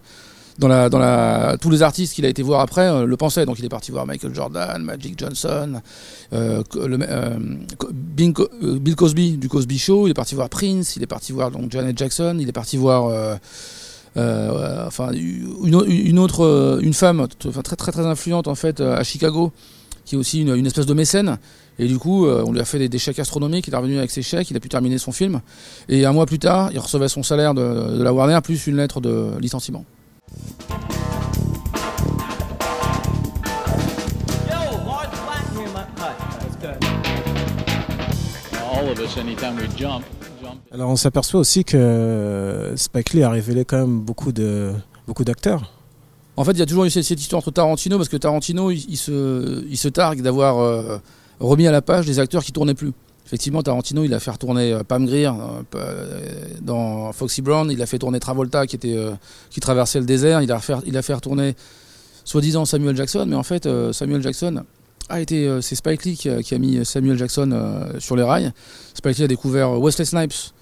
Dans 0.57 0.67
la, 0.67 0.89
dans 0.89 0.99
la, 0.99 1.55
tous 1.61 1.69
les 1.69 1.83
artistes 1.83 2.13
qu'il 2.13 2.25
a 2.25 2.27
été 2.27 2.43
voir 2.43 2.59
après 2.59 2.85
euh, 2.85 3.05
le 3.05 3.15
pensaient. 3.15 3.45
Donc 3.45 3.59
il 3.59 3.65
est 3.65 3.69
parti 3.69 3.91
voir 3.91 4.05
Michael 4.05 4.35
Jordan, 4.35 4.83
Magic 4.83 5.17
Johnson, 5.17 5.79
euh, 6.33 6.61
Bill 7.93 8.95
Cosby 8.97 9.37
du 9.37 9.47
Cosby 9.47 9.77
Show. 9.77 10.07
Il 10.07 10.09
est 10.09 10.15
parti 10.15 10.35
voir 10.35 10.49
Prince. 10.49 10.97
Il 10.97 11.03
est 11.03 11.07
parti 11.07 11.31
voir 11.31 11.51
donc 11.51 11.71
Janet 11.71 11.97
Jackson. 11.97 12.37
Il 12.41 12.49
est 12.49 12.53
parti 12.53 12.75
voir 12.75 13.39
euh, 14.17 14.85
enfin 14.87 15.11
une, 15.13 15.75
au- 15.75 15.85
une 15.85 16.19
autre 16.19 16.43
euh, 16.43 16.79
une 16.81 16.93
femme 16.93 17.27
enfin, 17.47 17.61
très 17.61 17.75
très 17.75 17.91
très 17.91 18.05
influente 18.05 18.47
en 18.47 18.55
fait 18.55 18.79
euh, 18.81 18.97
à 18.97 19.03
Chicago 19.03 19.51
qui 20.05 20.15
est 20.15 20.17
aussi 20.17 20.41
une, 20.41 20.55
une 20.55 20.65
espèce 20.65 20.85
de 20.87 20.93
mécène. 20.93 21.37
Et 21.77 21.87
du 21.87 21.97
coup 21.97 22.27
on 22.27 22.51
lui 22.51 22.59
a 22.59 22.65
fait 22.65 22.79
des, 22.79 22.89
des 22.89 22.97
chèques 22.99 23.19
astronomiques. 23.19 23.67
Il 23.67 23.73
est 23.73 23.77
revenu 23.77 23.97
avec 23.97 24.11
ses 24.11 24.21
chèques. 24.21 24.51
Il 24.51 24.57
a 24.57 24.59
pu 24.59 24.67
terminer 24.67 24.97
son 24.97 25.13
film. 25.13 25.39
Et 25.87 26.05
un 26.05 26.11
mois 26.11 26.25
plus 26.25 26.39
tard 26.39 26.71
il 26.73 26.79
recevait 26.79 27.07
son 27.07 27.23
salaire 27.23 27.53
de, 27.53 27.97
de 27.97 28.03
la 28.03 28.11
Warner 28.11 28.39
plus 28.43 28.67
une 28.67 28.75
lettre 28.75 28.99
de 28.99 29.29
licenciement. 29.39 29.85
All 38.71 38.89
of 38.89 38.99
us, 38.99 39.17
anytime 39.17 39.57
we 39.57 39.67
jump. 39.75 40.05
Alors 40.71 40.89
on 40.89 40.95
s'aperçoit 40.95 41.39
aussi 41.39 41.63
que 41.63 42.73
Spike 42.75 43.13
Lee 43.13 43.23
a 43.23 43.29
révélé 43.29 43.65
quand 43.65 43.77
même 43.77 43.99
beaucoup 43.99 44.31
de 44.31 44.71
beaucoup 45.07 45.23
d'acteurs. 45.23 45.71
En 46.39 46.45
fait, 46.45 46.53
il 46.53 46.59
y 46.59 46.61
a 46.61 46.65
toujours 46.65 46.85
eu 46.85 46.89
cette, 46.89 47.19
histoire 47.19 47.39
entre 47.39 47.51
Tarantino, 47.51 47.97
parce 47.97 48.07
que 48.07 48.15
Tarantino, 48.15 48.71
il, 48.71 48.95
se, 48.95 49.65
il 49.69 49.91
targue 49.91 50.21
d'avoir 50.21 50.59
euh, 50.59 50.97
remis 51.41 51.67
à 51.67 51.71
la 51.71 51.81
page 51.81 52.05
des 52.05 52.17
acteurs 52.17 52.45
qui 52.45 52.53
tournaient 52.53 52.75
plus. 52.75 52.93
Effectivement, 53.25 53.61
Tarantino, 53.61 54.05
il 54.05 54.13
a 54.13 54.21
fait 54.21 54.31
retourner 54.31 54.71
euh, 54.71 54.83
Pam 54.83 55.05
Grier 55.05 55.29
euh, 55.75 56.45
dans 56.61 57.11
Foxy 57.11 57.41
Brown, 57.41 57.69
il 57.69 57.81
a 57.81 57.85
fait 57.85 57.99
tourner 57.99 58.21
Travolta 58.21 58.67
qui, 58.67 58.79
traversait 59.59 59.99
le 59.99 60.05
désert, 60.05 60.41
il 60.41 60.49
a 60.53 60.59
fait, 60.59 60.75
il 60.85 61.55
soi-disant 62.23 62.63
Samuel 62.63 62.95
Jackson, 62.95 63.25
mais 63.27 63.35
en 63.35 63.43
fait, 63.43 63.67
Samuel 63.91 64.21
Jackson 64.21 64.63
a 65.09 65.19
été. 65.19 65.59
c'est 65.61 65.75
Spike 65.75 66.05
Lee 66.05 66.15
qui 66.15 66.29
a, 66.29 66.41
qui 66.41 66.55
a 66.55 66.57
mis 66.57 66.85
Samuel 66.85 67.17
Jackson 67.17 67.89
sur 67.99 68.15
les 68.15 68.23
rails. 68.23 68.53
Spike 68.93 69.17
Lee 69.17 69.23
a 69.25 69.27
découvert 69.27 69.77
Wesley 69.77 70.05
Snipes. 70.05 70.53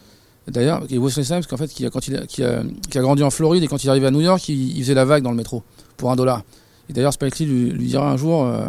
D'ailleurs, 0.48 0.84
Wesley 0.90 1.24
Snipes, 1.24 1.46
qu'en 1.48 1.58
fait, 1.58 1.68
qui 1.68 1.86
a, 1.86 1.90
quand 1.90 2.08
il 2.08 2.16
a, 2.16 2.64
grandi 3.02 3.24
en 3.24 3.30
Floride 3.30 3.64
et 3.64 3.68
quand 3.68 3.84
il 3.84 3.90
arrivait 3.90 4.08
à 4.08 4.12
New 4.12 4.22
York, 4.22 4.48
il, 4.48 4.82
faisait 4.82 4.94
la 4.94 5.06
vague 5.06 5.24
dans 5.24 5.32
le 5.32 5.36
métro 5.36 5.64
pour 5.98 6.12
un 6.12 6.16
dollar. 6.16 6.44
Et 6.90 6.94
d'ailleurs, 6.94 7.14
Spike 7.14 7.40
Lee 7.40 7.46
lui, 7.46 7.70
lui 7.72 7.88
dira 7.88 8.10
un 8.10 8.18
jour 8.18 8.46
euh, 8.46 8.68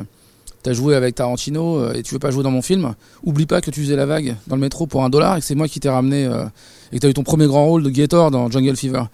T'as 0.64 0.72
joué 0.72 0.96
avec 0.96 1.14
Tarantino 1.14 1.78
euh, 1.78 1.92
et 1.94 2.02
tu 2.02 2.14
veux 2.14 2.18
pas 2.18 2.32
jouer 2.32 2.42
dans 2.42 2.50
mon 2.50 2.62
film 2.62 2.94
Oublie 3.22 3.46
pas 3.46 3.60
que 3.60 3.70
tu 3.70 3.80
faisais 3.80 3.94
la 3.94 4.06
vague 4.06 4.34
dans 4.48 4.56
le 4.56 4.60
métro 4.60 4.88
pour 4.88 5.04
un 5.04 5.08
dollar 5.08 5.36
et 5.36 5.40
que 5.40 5.46
c'est 5.46 5.54
moi 5.54 5.68
qui 5.68 5.78
t'ai 5.78 5.88
ramené 5.88 6.26
euh, 6.26 6.46
et 6.90 6.96
que 6.96 7.02
t'as 7.02 7.08
eu 7.08 7.14
ton 7.14 7.22
premier 7.22 7.46
grand 7.46 7.64
rôle 7.66 7.84
de 7.84 7.90
Gator 7.90 8.32
dans 8.32 8.50
Jungle 8.50 8.76
Fever. 8.76 9.04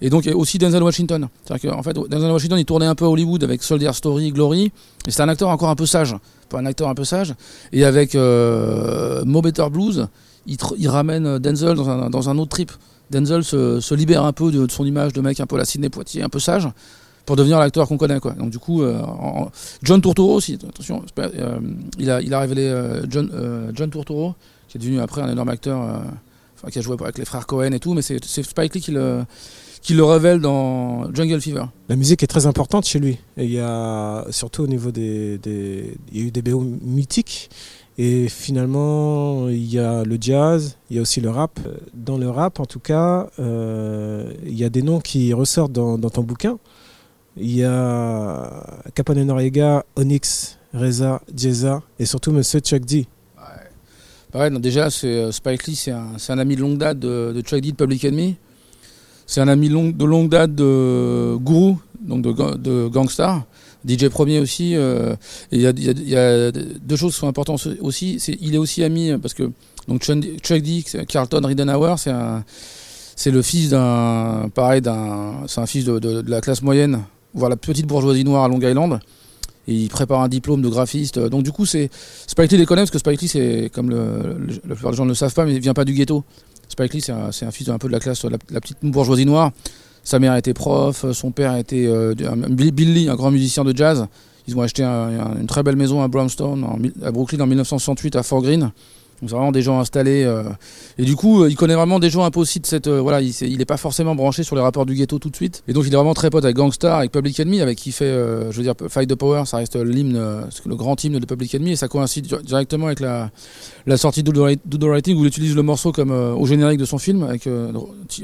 Et 0.00 0.10
donc, 0.10 0.28
aussi 0.32 0.58
Denzel 0.58 0.82
Washington. 0.82 1.28
C'est-à-dire 1.44 1.82
fait, 1.84 1.92
Denzel 1.92 2.30
Washington, 2.30 2.58
il 2.58 2.64
tournait 2.64 2.86
un 2.86 2.94
peu 2.94 3.04
à 3.04 3.08
Hollywood 3.08 3.42
avec 3.42 3.62
Soldier 3.62 3.92
Story, 3.92 4.30
Glory. 4.30 4.72
Et 5.06 5.10
c'était 5.10 5.22
un 5.22 5.28
acteur 5.28 5.48
encore 5.48 5.70
un 5.70 5.74
peu 5.74 5.86
sage. 5.86 6.14
Pas 6.48 6.58
un 6.58 6.66
acteur 6.66 6.88
un 6.88 6.94
peu 6.94 7.02
sage. 7.02 7.34
Et 7.72 7.84
avec 7.84 8.14
Mo 8.14 9.42
Better 9.42 9.66
Blues, 9.72 10.06
il, 10.48 10.88
ramène 10.88 11.38
Denzel 11.38 11.76
dans 11.76 12.28
un, 12.28 12.38
autre 12.38 12.50
trip. 12.50 12.72
Denzel 13.10 13.44
se, 13.44 13.94
libère 13.94 14.24
un 14.24 14.32
peu 14.32 14.50
de, 14.50 14.66
son 14.70 14.84
image 14.84 15.12
de 15.12 15.20
mec 15.20 15.40
un 15.40 15.46
peu 15.46 15.56
la 15.56 15.64
Sidney 15.64 15.90
Poitier, 15.90 16.22
un 16.22 16.28
peu 16.28 16.38
sage, 16.38 16.68
pour 17.26 17.36
devenir 17.36 17.58
l'acteur 17.58 17.86
qu'on 17.86 17.98
connaît. 17.98 18.20
Quoi. 18.20 18.32
Donc 18.32 18.50
du 18.50 18.58
coup, 18.58 18.82
euh, 18.82 18.98
John 19.82 20.00
Turturro 20.00 20.34
aussi, 20.34 20.54
attention, 20.54 21.04
euh, 21.18 21.58
il, 21.98 22.10
a, 22.10 22.40
révélé 22.40 22.62
euh, 22.62 23.02
John, 23.08 23.30
euh, 23.34 23.70
John 23.74 23.90
Turturro, 23.90 24.34
qui 24.68 24.78
est 24.78 24.80
devenu 24.80 25.00
après 25.00 25.20
un 25.20 25.30
énorme 25.30 25.50
acteur, 25.50 25.82
euh, 25.82 26.70
qui 26.70 26.78
a 26.78 26.82
joué 26.82 26.96
avec 27.00 27.18
les 27.18 27.24
frères 27.24 27.46
Cohen 27.46 27.72
et 27.72 27.80
tout, 27.80 27.94
mais 27.94 28.02
c'est 28.02 28.18
Spike 28.24 28.74
Lee 28.74 28.80
qui 28.80 28.92
le, 28.92 30.04
révèle 30.04 30.40
dans 30.40 31.12
Jungle 31.14 31.40
Fever. 31.40 31.64
La 31.88 31.96
musique 31.96 32.22
est 32.22 32.26
très 32.26 32.46
importante 32.46 32.86
chez 32.86 32.98
lui. 32.98 33.18
Et 33.36 33.44
il 33.44 33.52
y 33.52 33.60
a 33.60 34.24
surtout 34.30 34.64
au 34.64 34.66
niveau 34.66 34.90
des 34.90 35.38
il 36.12 36.18
y 36.18 36.24
a 36.24 36.26
eu 36.26 36.30
des 36.30 36.42
BO 36.42 36.60
mythiques. 36.82 37.50
Et 38.00 38.28
finalement, 38.28 39.48
il 39.48 39.74
y 39.74 39.80
a 39.80 40.04
le 40.04 40.16
jazz, 40.20 40.76
il 40.88 40.96
y 40.96 40.98
a 41.00 41.02
aussi 41.02 41.20
le 41.20 41.30
rap. 41.30 41.58
Dans 41.92 42.16
le 42.16 42.30
rap, 42.30 42.60
en 42.60 42.64
tout 42.64 42.78
cas, 42.78 43.28
euh, 43.40 44.32
il 44.46 44.56
y 44.56 44.62
a 44.62 44.68
des 44.68 44.82
noms 44.82 45.00
qui 45.00 45.34
ressortent 45.34 45.72
dans, 45.72 45.98
ton 45.98 46.22
bouquin. 46.22 46.58
Il 47.36 47.52
y 47.52 47.64
a 47.64 48.62
Capone 48.94 49.24
Noriega, 49.24 49.84
Onyx, 49.96 50.58
Reza, 50.72 51.20
Jeza 51.36 51.82
et 51.98 52.06
surtout 52.06 52.30
Monsieur 52.30 52.60
Chuck 52.60 52.84
D. 52.84 53.06
Pareil, 54.30 54.52
non, 54.52 54.60
déjà, 54.60 54.88
euh, 55.04 55.32
Spike 55.32 55.66
Lee, 55.66 55.74
c'est 55.74 55.90
un, 55.90 56.38
ami 56.38 56.54
de 56.54 56.60
longue 56.60 56.78
date 56.78 57.00
de, 57.00 57.40
Chuck 57.40 57.60
D 57.60 57.72
de 57.72 57.76
Public 57.76 58.04
Enemy. 58.04 58.36
C'est 59.26 59.40
un 59.40 59.48
ami 59.48 59.70
de 59.70 60.04
longue 60.04 60.28
date 60.28 60.54
de 60.54 61.36
Guru, 61.36 61.74
donc 62.00 62.22
de, 62.22 62.56
de 62.56 62.88
Gangstar. 62.88 63.44
DJ 63.86 64.08
Premier 64.08 64.40
aussi. 64.40 64.74
euh, 64.76 65.14
il 65.52 65.60
y 65.60 66.16
a, 66.16 66.50
deux 66.50 66.96
choses 66.96 67.14
qui 67.14 67.20
sont 67.20 67.28
importantes 67.28 67.66
aussi. 67.80 68.16
Il 68.40 68.54
est 68.54 68.58
aussi 68.58 68.82
ami, 68.84 69.12
parce 69.20 69.34
que 69.34 69.50
donc 69.86 70.02
Chuck 70.02 70.62
D, 70.62 70.84
Carlton 71.08 71.40
Ridenhour, 71.44 71.98
c'est 71.98 73.30
le 73.30 73.42
fils 73.42 73.70
d'un, 73.70 74.48
pareil, 74.54 74.80
d'un, 74.80 75.44
c'est 75.46 75.60
un 75.60 75.66
fils 75.66 75.84
de, 75.84 76.24
la 76.28 76.40
classe 76.40 76.62
moyenne, 76.62 77.04
voire 77.34 77.50
la 77.50 77.56
petite 77.56 77.86
bourgeoisie 77.86 78.24
noire 78.24 78.44
à 78.44 78.48
Long 78.48 78.60
Island. 78.60 79.00
Et 79.66 79.74
il 79.74 79.88
prépare 79.90 80.22
un 80.22 80.28
diplôme 80.28 80.62
de 80.62 80.68
graphiste. 80.68 81.18
Donc 81.18 81.42
du 81.42 81.52
coup, 81.52 81.66
c'est 81.66 81.90
Spike 82.26 82.52
Lee 82.52 82.58
les 82.58 82.64
connaît 82.64 82.80
parce 82.82 82.90
que 82.90 82.98
Spike 82.98 83.20
Lee, 83.20 83.28
c'est 83.28 83.70
comme 83.74 83.90
la 83.90 84.74
plupart 84.74 84.92
des 84.92 84.96
gens 84.96 85.04
ne 85.04 85.10
le 85.10 85.14
savent 85.14 85.34
pas, 85.34 85.44
mais 85.44 85.54
il 85.54 85.60
vient 85.60 85.74
pas 85.74 85.84
du 85.84 85.92
ghetto. 85.92 86.24
Spike 86.70 86.94
Lee, 86.94 87.00
c'est 87.02 87.12
un, 87.12 87.50
fils 87.50 87.68
un 87.68 87.78
peu 87.78 87.88
de 87.88 87.92
la 87.92 88.00
classe, 88.00 88.24
la, 88.24 88.38
la 88.50 88.60
petite 88.60 88.78
bourgeoisie 88.82 89.26
noire. 89.26 89.52
Sa 90.04 90.18
mère 90.18 90.34
était 90.36 90.54
prof, 90.54 91.04
son 91.12 91.30
père 91.30 91.56
était 91.56 91.86
euh, 91.86 92.14
un- 92.24 92.44
un- 92.44 92.48
grand 93.16 93.30
musicien 93.30 93.64
de 93.64 93.76
jazz. 93.76 94.06
Ils 94.46 94.56
ont 94.56 94.62
acheté 94.62 94.82
un- 94.82 94.88
un- 94.90 95.40
une 95.40 95.46
très 95.46 95.62
belle 95.62 95.76
maison 95.76 96.02
à 96.02 96.08
Brownstone, 96.08 96.64
à 97.04 97.10
Brooklyn 97.10 97.40
en 97.40 97.46
1968 97.46 98.16
à 98.16 98.22
Fort 98.22 98.42
Greene. 98.42 98.70
Donc 99.20 99.30
c'est 99.30 99.36
vraiment 99.36 99.50
des 99.52 99.62
gens 99.62 99.80
installés. 99.80 100.22
euh, 100.24 100.44
et 100.96 101.04
du 101.04 101.16
coup, 101.16 101.42
euh, 101.42 101.50
il 101.50 101.56
connaît 101.56 101.74
vraiment 101.74 101.98
des 101.98 102.08
gens 102.10 102.24
un 102.24 102.30
euh, 102.86 103.00
voilà, 103.00 103.20
il, 103.20 103.30
il 103.42 103.60
est 103.60 103.64
pas 103.64 103.76
forcément 103.76 104.14
branché 104.14 104.44
sur 104.44 104.54
les 104.54 104.62
rapports 104.62 104.86
du 104.86 104.94
ghetto 104.94 105.18
tout 105.18 105.28
de 105.30 105.34
suite. 105.36 105.62
Et 105.66 105.72
donc 105.72 105.84
il 105.86 105.92
est 105.92 105.96
vraiment 105.96 106.14
très 106.14 106.30
pote 106.30 106.44
avec 106.44 106.56
Gangstar, 106.56 106.98
avec 106.98 107.10
Public 107.10 107.40
Enemy, 107.40 107.60
avec 107.60 107.78
qui 107.78 107.90
fait, 107.90 108.04
euh, 108.04 108.52
je 108.52 108.56
veux 108.58 108.62
dire, 108.62 108.74
Fight 108.88 109.08
the 109.10 109.16
Power, 109.16 109.42
ça 109.46 109.56
reste 109.56 109.74
l'hymne, 109.76 110.16
euh, 110.16 110.42
le 110.66 110.76
grand 110.76 111.02
hymne 111.02 111.18
de 111.18 111.26
Public 111.26 111.54
Enemy, 111.56 111.72
et 111.72 111.76
ça 111.76 111.88
coïncide 111.88 112.26
di- 112.26 112.34
directement 112.44 112.86
avec 112.86 113.00
la, 113.00 113.30
sortie 113.96 114.22
de 114.22 114.30
Do 114.30 114.78
the 114.78 114.84
Writing 114.84 115.16
où 115.16 115.24
il 115.24 115.26
utilise 115.28 115.56
le 115.56 115.62
morceau 115.62 115.90
comme 115.90 116.12
au 116.12 116.46
générique 116.46 116.78
de 116.78 116.84
son 116.84 116.98
film, 116.98 117.24
avec 117.24 117.48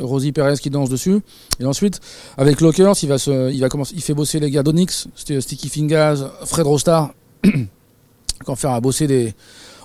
Rosie 0.00 0.30
Perez 0.32 0.58
qui 0.58 0.70
danse 0.70 0.90
dessus. 0.90 1.18
Et 1.60 1.64
ensuite, 1.66 2.00
avec 2.36 2.60
Lockers, 2.60 2.94
il 3.02 3.08
va 3.08 3.18
se, 3.18 3.52
il 3.52 3.60
va 3.60 3.68
commencer, 3.68 3.94
il 3.96 4.02
fait 4.02 4.14
bosser 4.14 4.38
les 4.38 4.50
gars 4.50 4.62
d'Onyx, 4.62 5.08
St- 5.16 5.40
Sticky 5.40 5.68
Fingers, 5.68 6.16
Fred 6.44 6.66
Rostar, 6.66 7.12
quand 8.44 8.54
faire 8.56 8.70
à 8.70 8.80
bosser 8.80 9.06
des. 9.06 9.34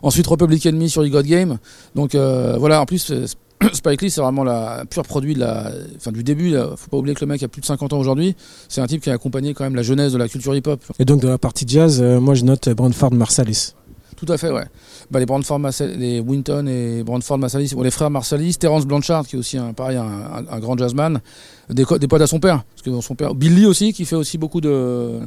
Ensuite, 0.02 0.28
Republic 0.28 0.66
Enemy 0.66 0.90
sur 0.90 1.08
God 1.08 1.26
Game. 1.26 1.58
Donc 1.96 2.16
euh, 2.16 2.56
voilà, 2.60 2.82
en 2.82 2.86
plus, 2.86 3.12
euh, 3.12 3.26
Spike 3.74 4.02
Lee, 4.02 4.10
c'est 4.10 4.22
vraiment 4.22 4.44
la 4.44 4.84
pure 4.90 5.04
produit 5.04 5.34
de 5.34 5.40
la, 5.42 5.72
enfin, 5.98 6.12
du 6.12 6.24
début. 6.24 6.50
Là. 6.52 6.70
Faut 6.78 6.90
pas 6.90 6.98
oublier 6.98 7.16
que 7.16 7.22
le 7.22 7.28
mec 7.28 7.44
a 7.44 7.48
plus 7.48 7.62
de 7.62 7.66
50 7.66 7.94
ans 7.94 8.00
aujourd'hui. 8.00 8.36
C'est 8.70 8.80
un 8.82 8.88
type 8.88 9.02
qui 9.02 9.10
a 9.10 9.14
accompagné 9.14 9.54
quand 9.54 9.64
même 9.66 9.76
la 9.76 9.84
jeunesse 9.84 10.14
de 10.14 10.18
la 10.18 10.28
culture 10.30 10.56
hip-hop. 10.56 10.82
Et 11.00 11.06
donc, 11.06 11.22
dans 11.22 11.30
la 11.30 11.38
partie 11.38 11.66
jazz, 11.68 12.00
euh, 12.02 12.20
moi, 12.22 12.36
je 12.36 12.46
note 12.46 12.70
Brandford 12.70 13.14
Marsalis. 13.14 13.74
Tout 14.16 14.32
à 14.34 14.38
fait, 14.38 14.52
ouais. 14.52 14.66
Bah, 15.12 15.20
les 15.20 15.26
Brandford, 15.26 15.60
Marsal- 15.60 15.96
les 15.98 16.20
Winton 16.20 16.68
et 16.68 17.04
Brandford 17.04 17.38
Marsalis, 17.38 17.72
bon, 17.74 17.84
les 17.84 17.92
frères 17.92 18.10
Marsalis, 18.10 18.56
Terence 18.58 18.86
Blanchard, 18.86 19.26
qui 19.26 19.38
est 19.38 19.40
aussi 19.40 19.58
un, 19.58 19.72
pareil, 19.72 19.96
un, 19.96 20.04
un- 20.04 20.46
un 20.52 20.60
grand 20.60 20.78
jazzman, 20.78 21.22
des, 21.70 21.86
des 22.00 22.08
potes 22.10 22.22
à 22.22 22.28
son 22.28 22.42
père. 22.42 22.64
Parce 22.76 22.82
que 22.82 23.02
son 23.02 23.16
père, 23.16 23.34
Billy 23.34 23.66
aussi, 23.66 23.94
qui 23.94 24.04
fait 24.04 24.18
aussi 24.18 24.38
beaucoup 24.38 24.60
de, 24.60 25.20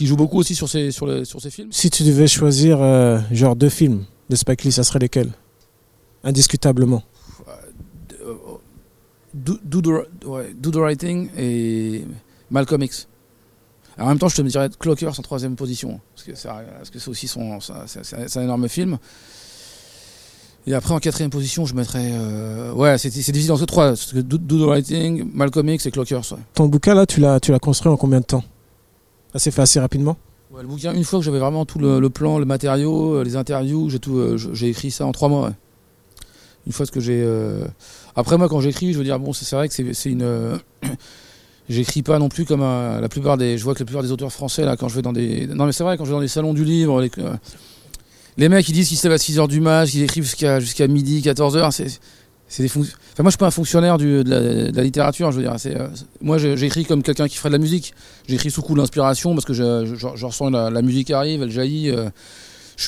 qui 0.00 0.06
joue 0.06 0.16
beaucoup 0.16 0.38
aussi 0.38 0.54
sur 0.54 0.66
ses, 0.66 0.92
sur 0.92 1.06
les, 1.06 1.26
sur 1.26 1.42
ses 1.42 1.50
films. 1.50 1.68
Si 1.72 1.90
tu 1.90 2.04
devais 2.04 2.26
choisir, 2.26 2.80
euh, 2.80 3.18
genre, 3.32 3.54
deux 3.54 3.68
films 3.68 4.06
de 4.30 4.34
Spike 4.34 4.64
Lee, 4.64 4.72
ça 4.72 4.82
serait 4.82 4.98
lesquels? 4.98 5.30
Indiscutablement. 6.24 7.02
Euh, 8.22 8.32
Do, 9.34 9.58
do, 9.62 9.82
the, 9.82 10.24
ouais, 10.24 10.54
Do 10.58 10.70
the 10.70 10.76
Writing 10.76 11.28
et 11.36 12.06
Malcolm 12.50 12.82
X. 12.82 13.08
Alors, 13.98 14.06
en 14.06 14.10
même 14.12 14.18
temps, 14.18 14.30
je 14.30 14.36
te 14.36 14.40
dirais 14.40 14.70
Clockers 14.78 15.20
en 15.20 15.22
troisième 15.22 15.54
position, 15.54 16.00
parce 16.14 16.26
que 16.26 16.34
c'est 16.34 16.48
parce 16.48 16.88
que 16.88 16.98
c'est 16.98 17.10
aussi 17.10 17.28
son, 17.28 17.58
c'est 17.60 18.38
un 18.38 18.42
énorme 18.42 18.70
film. 18.70 18.96
Et 20.66 20.72
après, 20.72 20.94
en 20.94 20.98
quatrième 20.98 21.28
position, 21.28 21.66
je 21.66 21.74
mettrais. 21.74 22.10
euh, 22.10 22.72
ouais, 22.72 22.96
c'est 22.96 23.10
difficile 23.10 23.54
ces 23.54 23.66
trois. 23.66 23.92
Do, 24.14 24.38
Do 24.38 24.64
the 24.64 24.66
Writing, 24.66 25.30
Malcolm 25.34 25.68
X 25.68 25.84
et 25.84 25.90
Clockers. 25.90 26.32
Ouais. 26.32 26.38
Ton 26.54 26.68
bouquin, 26.68 26.94
là, 26.94 27.04
tu 27.04 27.20
l'as, 27.20 27.38
tu 27.38 27.52
l'as 27.52 27.58
construit 27.58 27.92
en 27.92 27.98
combien 27.98 28.20
de 28.20 28.24
temps? 28.24 28.44
Ça 29.32 29.38
s'est 29.38 29.50
fait 29.50 29.62
assez 29.62 29.80
rapidement 29.80 30.16
le 30.58 30.66
bouquin, 30.66 30.92
une 30.92 31.04
fois 31.04 31.20
que 31.20 31.24
j'avais 31.24 31.38
vraiment 31.38 31.64
tout 31.64 31.78
le, 31.78 32.08
plan, 32.08 32.38
le 32.38 32.44
matériau, 32.44 33.14
euh, 33.14 33.24
les 33.24 33.36
interviews, 33.36 33.88
j'ai 33.88 33.98
tout, 33.98 34.16
euh, 34.16 34.36
j'ai 34.36 34.68
écrit 34.68 34.90
ça 34.90 35.06
en 35.06 35.12
trois 35.12 35.28
mois. 35.28 35.52
Une 36.66 36.72
fois 36.72 36.86
que 36.86 37.00
j'ai. 37.00 37.22
euh, 37.24 37.64
Après 38.16 38.36
moi, 38.36 38.48
quand 38.48 38.60
j'écris, 38.60 38.92
je 38.92 38.98
veux 38.98 39.04
dire 39.04 39.18
bon, 39.18 39.32
c'est 39.32 39.54
vrai 39.56 39.68
que 39.68 39.74
c'est 39.74 40.10
une. 40.10 40.58
J'écris 41.68 42.02
pas 42.02 42.18
non 42.18 42.28
plus 42.28 42.44
comme 42.44 42.62
la 42.62 43.08
plupart 43.08 43.36
des. 43.36 43.56
Je 43.56 43.62
vois 43.62 43.74
que 43.74 43.78
la 43.78 43.84
plupart 43.84 44.02
des 44.02 44.10
auteurs 44.10 44.32
français 44.32 44.64
là, 44.64 44.76
quand 44.76 44.88
je 44.88 44.96
vais 44.96 45.02
dans 45.02 45.12
des. 45.12 45.46
Non 45.46 45.66
mais 45.66 45.72
c'est 45.72 45.84
vrai, 45.84 45.96
quand 45.96 46.04
je 46.04 46.10
vais 46.10 46.16
dans 46.16 46.20
des 46.20 46.26
salons 46.26 46.52
du 46.52 46.64
livre, 46.64 47.00
les, 48.36 48.48
mecs 48.48 48.68
ils 48.68 48.72
disent 48.72 48.88
qu'ils 48.88 48.96
se 48.96 49.06
lèvent 49.06 49.14
à 49.14 49.22
6h 49.22 49.46
du 49.46 49.60
match, 49.60 49.90
qu'ils 49.90 50.02
écrivent 50.02 50.24
jusqu'à 50.24 50.88
midi, 50.88 51.20
14h. 51.20 51.70
C'est 51.70 52.00
c'est 52.50 52.64
des 52.64 52.68
Enfin, 52.68 53.22
moi, 53.22 53.26
je 53.26 53.30
suis 53.30 53.38
pas 53.38 53.46
un 53.46 53.50
fonctionnaire 53.50 53.96
de, 53.96 54.24
la, 54.74 54.82
littérature. 54.82 55.30
Je 55.30 55.36
veux 55.36 55.42
dire, 55.42 55.54
euh, 55.66 55.88
moi, 56.20 56.36
j'écris 56.36 56.84
comme 56.84 57.02
quelqu'un 57.02 57.28
qui 57.28 57.36
ferait 57.36 57.48
de 57.48 57.54
la 57.54 57.58
musique. 57.58 57.94
J'écris 58.28 58.50
sous 58.50 58.60
coup 58.60 58.74
de 58.74 58.80
l'inspiration 58.80 59.34
parce 59.34 59.46
que 59.46 59.54
je, 59.54 60.24
ressens 60.26 60.50
la, 60.50 60.68
la 60.68 60.82
musique 60.82 61.10
arrive, 61.10 61.42
elle 61.42 61.50
jaillit. 61.50 61.90
euh, 61.90 62.10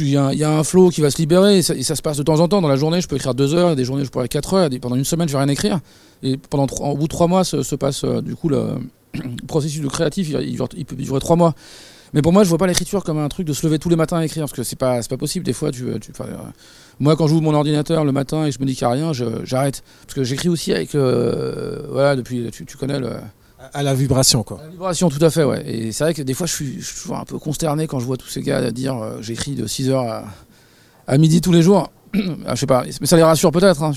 il 0.01 0.09
y, 0.09 0.17
a 0.17 0.51
un- 0.51 0.65
flow 0.65 0.89
qui 0.89 1.01
va 1.01 1.11
se 1.11 1.19
libérer 1.19 1.59
et 1.59 1.63
ça, 1.63 1.75
et 1.75 1.83
se 1.83 2.03
passe 2.03 2.17
de 2.17 2.23
temps 2.23 2.41
en 2.41 2.49
temps. 2.49 2.61
Dans 2.61 2.69
la 2.69 2.77
journée, 2.77 3.01
je 3.01 3.09
peux 3.09 3.17
écrire 3.17 3.35
deux 3.35 3.55
heures, 3.55 3.71
a 3.71 3.75
des 3.75 3.85
journées, 3.85 4.05
je 4.05 4.11
pourrais 4.11 4.29
quatre 4.29 4.55
heures. 4.55 4.73
et 4.73 4.79
pendant 4.79 4.97
une 4.97 5.05
semaine, 5.05 5.29
je 5.29 5.33
vais 5.33 5.39
rien 5.39 5.49
écrire. 5.49 5.81
Et 6.23 6.37
pendant 6.39 6.67
au 6.81 6.97
bout 6.97 7.05
de 7.05 7.09
trois 7.09 7.29
mois, 7.29 7.45
se, 7.45 7.63
se 7.63 7.77
passe 7.77 8.05
euh, 8.05 8.21
du 8.21 8.35
coup 8.35 8.49
le, 8.49 8.79
processus 9.47 9.81
de 9.81 9.89
créatif. 9.89 10.31
Il, 10.31 10.85
peut 10.87 10.97
durer 10.97 11.21
trois 11.21 11.37
mois. 11.37 11.55
Mais 12.15 12.21
pour 12.21 12.33
moi, 12.33 12.45
je 12.45 12.49
vois 12.49 12.59
pas 12.59 12.67
l'écriture 12.67 13.05
comme 13.05 13.19
un 13.19 13.29
truc 13.29 13.47
de 13.47 13.53
se 13.53 13.67
lever 13.67 13.79
tous 13.79 13.89
les 13.89 13.97
matins 13.97 14.19
à 14.19 14.25
écrire 14.25 14.43
parce 14.43 14.53
que 14.53 14.63
c'est 14.63 14.77
pas, 14.77 15.01
pas 15.03 15.17
possible. 15.17 15.45
Des 15.47 15.55
fois, 15.55 15.71
tu, 15.71 15.85
euh, 15.85 15.99
moi, 17.03 17.17
quand 17.17 17.27
j'ouvre 17.27 17.43
mon 17.43 17.53
ordinateur 17.55 18.05
le 18.05 18.13
matin 18.13 18.47
et 18.47 18.53
je 18.53 18.61
me 18.61 18.65
dis 18.65 18.77
qu'il 18.77 18.87
n'y 18.87 18.93
a 18.93 18.95
rien, 18.95 19.13
j'arrête 19.43 19.83
parce 20.07 20.15
que 20.15 20.23
j'écris 20.23 20.49
aussi 20.49 20.73
avec, 20.73 20.95
euh, 20.95 21.83
voilà, 21.91 22.15
depuis, 22.15 22.49
tu, 22.53 22.65
tu 22.65 22.77
connais 22.77 23.01
le, 23.01 23.11
À 23.75 23.83
la 23.83 23.93
vibration, 23.93 24.45
quoi. 24.45 24.61
la 24.63 24.69
vibration, 24.69 25.09
tout 25.09 25.23
à 25.25 25.29
fait, 25.29 25.43
ouais. 25.43 25.69
Et 25.69 25.91
c'est 25.91 26.05
vrai 26.05 26.15
que 26.15 26.23
des 26.23 26.33
fois, 26.33 26.47
je 26.47 26.53
suis, 26.53 26.81
je 26.81 26.87
suis 26.87 27.01
toujours 27.03 27.17
un 27.19 27.25
peu 27.25 27.39
consterné 27.39 27.89
quand 27.89 27.99
je 27.99 28.07
vois 28.07 28.17
tous 28.17 28.29
ces 28.29 28.41
gars 28.41 28.71
dire 28.71 28.97
euh, 28.97 29.19
j'écris 29.21 29.57
de 29.57 29.67
6h 29.67 29.95
à, 29.95 30.25
à 31.09 31.19
midi 31.19 31.41
tous 31.41 31.53
les 31.53 31.63
jours. 31.63 31.91
Ah, 32.47 32.55
je 32.55 32.61
sais 32.61 32.67
pas, 32.67 32.85
mais 33.01 33.07
ça 33.07 33.17
les 33.17 33.23
rassure 33.25 33.51
peut-être. 33.51 33.83
Hein, 33.83 33.93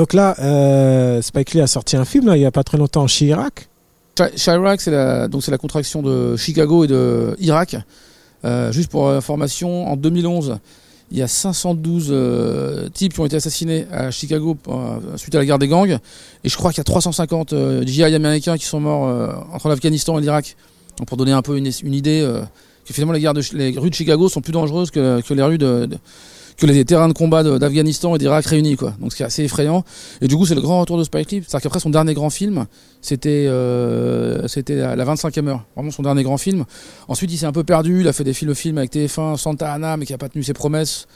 Donc 0.00 0.14
là, 0.14 0.34
euh, 0.38 1.20
Spike 1.20 1.52
Lee 1.52 1.60
a 1.60 1.66
sorti 1.66 1.94
un 1.94 2.06
film, 2.06 2.28
là, 2.28 2.34
il 2.38 2.40
y 2.40 2.46
a 2.46 2.50
pas 2.50 2.64
très 2.64 2.78
longtemps, 2.78 3.04
Chirac. 3.04 3.68
Chi- 4.16 4.34
Chirac, 4.34 4.80
c'est 4.80 4.90
la, 4.90 5.28
la 5.28 5.58
contraction 5.58 6.00
de 6.00 6.36
Chicago 6.36 6.84
et 6.84 6.86
de 6.86 7.36
Irak. 7.38 7.76
Euh, 8.46 8.72
juste 8.72 8.90
pour 8.90 9.10
information, 9.10 9.86
en 9.92 9.96
2011, 9.96 10.56
il 11.10 11.18
y 11.18 11.22
a 11.22 11.28
512 11.28 12.06
euh, 12.08 12.88
types 12.88 13.12
qui 13.12 13.20
ont 13.20 13.26
été 13.26 13.36
assassinés 13.36 13.86
à 13.92 14.10
Chicago 14.10 14.56
suite 15.16 15.34
à 15.34 15.38
la 15.38 15.44
guerre 15.44 15.58
des 15.58 15.68
gangs. 15.68 15.98
Et 16.44 16.48
je 16.48 16.56
crois 16.56 16.70
qu'il 16.70 16.78
y 16.78 16.80
a 16.80 16.84
350 16.84 17.52
euh, 17.52 17.82
GI 17.84 18.02
américains 18.04 18.56
qui 18.56 18.64
sont 18.64 18.80
morts 18.80 19.06
entre 19.52 19.68
l'Afghanistan 19.68 20.16
et 20.18 20.22
l'Irak. 20.22 20.56
Pour 21.06 21.18
donner 21.18 21.32
un 21.32 21.42
peu 21.42 21.58
une, 21.58 21.66
idée, 21.92 22.26
que 22.86 22.94
finalement 22.94 23.12
les 23.12 23.78
rues 23.78 23.90
de 23.90 23.94
Chicago 23.94 24.30
sont 24.30 24.40
plus 24.40 24.52
dangereuses 24.54 24.90
que, 24.90 25.20
que 25.20 25.34
les 25.34 25.42
rues 25.42 25.58
de, 25.58 25.84
de- 25.84 25.98
que 26.60 26.66
les 26.66 26.84
terrains 26.84 27.08
de 27.08 27.12
combat 27.14 27.42
d'Afghanistan 27.42 28.14
et 28.14 28.18
d'Irak 28.18 28.44
réunis. 28.46 28.76
Quoi. 28.76 28.94
Donc 29.00 29.12
c'est 29.12 29.24
assez 29.24 29.42
effrayant. 29.44 29.82
Et 30.20 30.28
du 30.28 30.36
coup, 30.36 30.46
c'est 30.46 30.54
le 30.54 30.60
grand 30.60 30.80
retour 30.80 30.98
de 30.98 31.04
Spike 31.04 31.30
Lee. 31.32 31.42
C'est-à-dire 31.46 31.62
qu'après 31.62 31.80
son 31.80 31.90
dernier 31.90 32.14
grand 32.14 32.30
film, 32.30 32.66
c'était 33.00 33.46
euh, 33.48 34.46
c'était 34.46 34.76
la, 34.76 34.94
la 34.94 35.04
25e 35.04 35.48
heure, 35.48 35.64
vraiment 35.74 35.90
son 35.90 36.02
dernier 36.02 36.22
grand 36.22 36.36
film. 36.38 36.64
Ensuite, 37.08 37.32
il 37.32 37.38
s'est 37.38 37.46
un 37.46 37.52
peu 37.52 37.64
perdu, 37.64 38.00
il 38.02 38.08
a 38.08 38.12
fait 38.12 38.24
des 38.24 38.34
films-films 38.34 38.78
avec 38.78 38.92
TF1, 38.92 39.36
Santa 39.38 39.72
Ana, 39.72 39.96
mais 39.96 40.04
qui 40.06 40.12
n'a 40.12 40.18
pas 40.18 40.28
tenu 40.28 40.44
ses 40.44 40.52
promesses. 40.52 41.06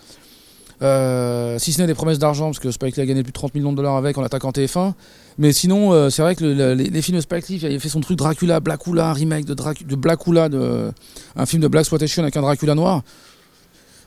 Euh, 0.83 1.57
si 1.59 1.73
ce 1.73 1.81
n'est 1.81 1.87
des 1.87 1.95
promesses 1.95 2.19
d'argent, 2.19 2.47
parce 2.47 2.59
que 2.59 2.71
Spike 2.71 2.97
Lee 2.97 3.03
a 3.03 3.07
gagné 3.07 3.23
plus 3.23 3.31
de 3.31 3.35
30 3.35 3.55
millions 3.55 3.71
de 3.71 3.77
dollars 3.77 3.97
avec 3.97 4.19
en 4.19 4.25
attaquant 4.25 4.51
TF1. 4.51 4.93
Mais 5.39 5.53
sinon, 5.53 5.93
euh, 5.93 6.11
c'est 6.11 6.21
vrai 6.23 6.35
que 6.35 6.45
le- 6.45 6.55
le- 6.55 6.75
les, 6.75 7.03
films 7.03 7.17
de 7.17 7.23
Spike 7.23 7.49
Lee, 7.49 7.57
il 7.63 7.67
avait 7.67 7.79
fait 7.79 7.89
son 7.89 8.01
truc 8.01 8.19
Dracula, 8.19 8.61
Blackula, 8.61 9.11
un 9.11 9.13
remake 9.13 9.45
de, 9.45 9.55
Drac- 9.55 9.87
de 9.87 9.95
Blackula, 9.97 10.49
de, 10.49 10.91
un 11.37 11.47
film 11.47 11.63
de 11.63 11.69
Black 11.69 11.83
Exploitation 11.83 12.23
avec 12.23 12.37
un 12.37 12.43
Dracula 12.43 12.75
noir. 12.75 13.03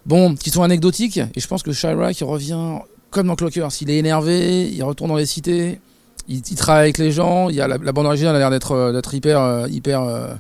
Bon, 0.07 0.35
qui 0.35 0.49
sont 0.49 0.63
anecdotiques, 0.63 1.17
et 1.17 1.39
je 1.39 1.47
pense 1.47 1.63
que 1.63 1.71
Chirac, 1.71 2.19
il 2.19 2.23
revient 2.23 2.79
comme 3.11 3.27
dans 3.27 3.35
Clockers. 3.35 3.69
Il 3.81 3.89
est 3.89 3.97
énervé, 3.97 4.69
il 4.69 4.81
retourne 4.83 5.09
dans 5.09 5.17
les 5.17 5.25
cités, 5.25 5.81
il, 6.29 6.41
il 6.49 6.55
travaille 6.55 6.83
avec 6.83 6.97
les 6.97 7.11
gens, 7.11 7.49
il 7.49 7.55
y 7.55 7.61
a 7.61 7.67
la, 7.67 7.77
la 7.77 7.91
bande 7.91 8.05
originale 8.05 8.35
a 8.35 8.39
l'air 8.39 8.49
d'être 8.49 8.71
euh, 8.71 8.93
d'être 8.93 9.13
hyper, 9.13 9.41
euh, 9.41 9.67
hyper, 9.67 10.01
euh, 10.01 10.33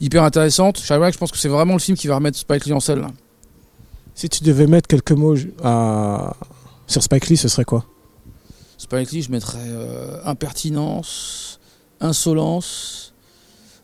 hyper 0.00 0.24
intéressante. 0.24 0.78
Chirac, 0.78 1.14
je 1.14 1.18
pense 1.18 1.30
que 1.30 1.38
c'est 1.38 1.48
vraiment 1.48 1.74
le 1.74 1.78
film 1.78 1.96
qui 1.96 2.08
va 2.08 2.16
remettre 2.16 2.36
Spike 2.36 2.66
Lee 2.66 2.72
en 2.72 2.80
selle. 2.80 3.00
là. 3.00 3.08
Si 4.16 4.28
tu 4.28 4.42
devais 4.44 4.66
mettre 4.66 4.88
quelques 4.88 5.12
mots 5.12 5.36
à... 5.62 6.36
sur 6.88 7.02
Spike 7.02 7.28
Lee, 7.28 7.36
ce 7.36 7.48
serait 7.48 7.64
quoi? 7.64 7.84
Spike 8.78 9.12
Lee, 9.12 9.22
je 9.22 9.30
mettrais 9.30 9.58
euh, 9.64 10.18
impertinence, 10.24 11.60
insolence, 12.00 13.14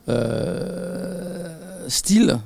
euh, 0.08 1.48
style, 1.88 2.38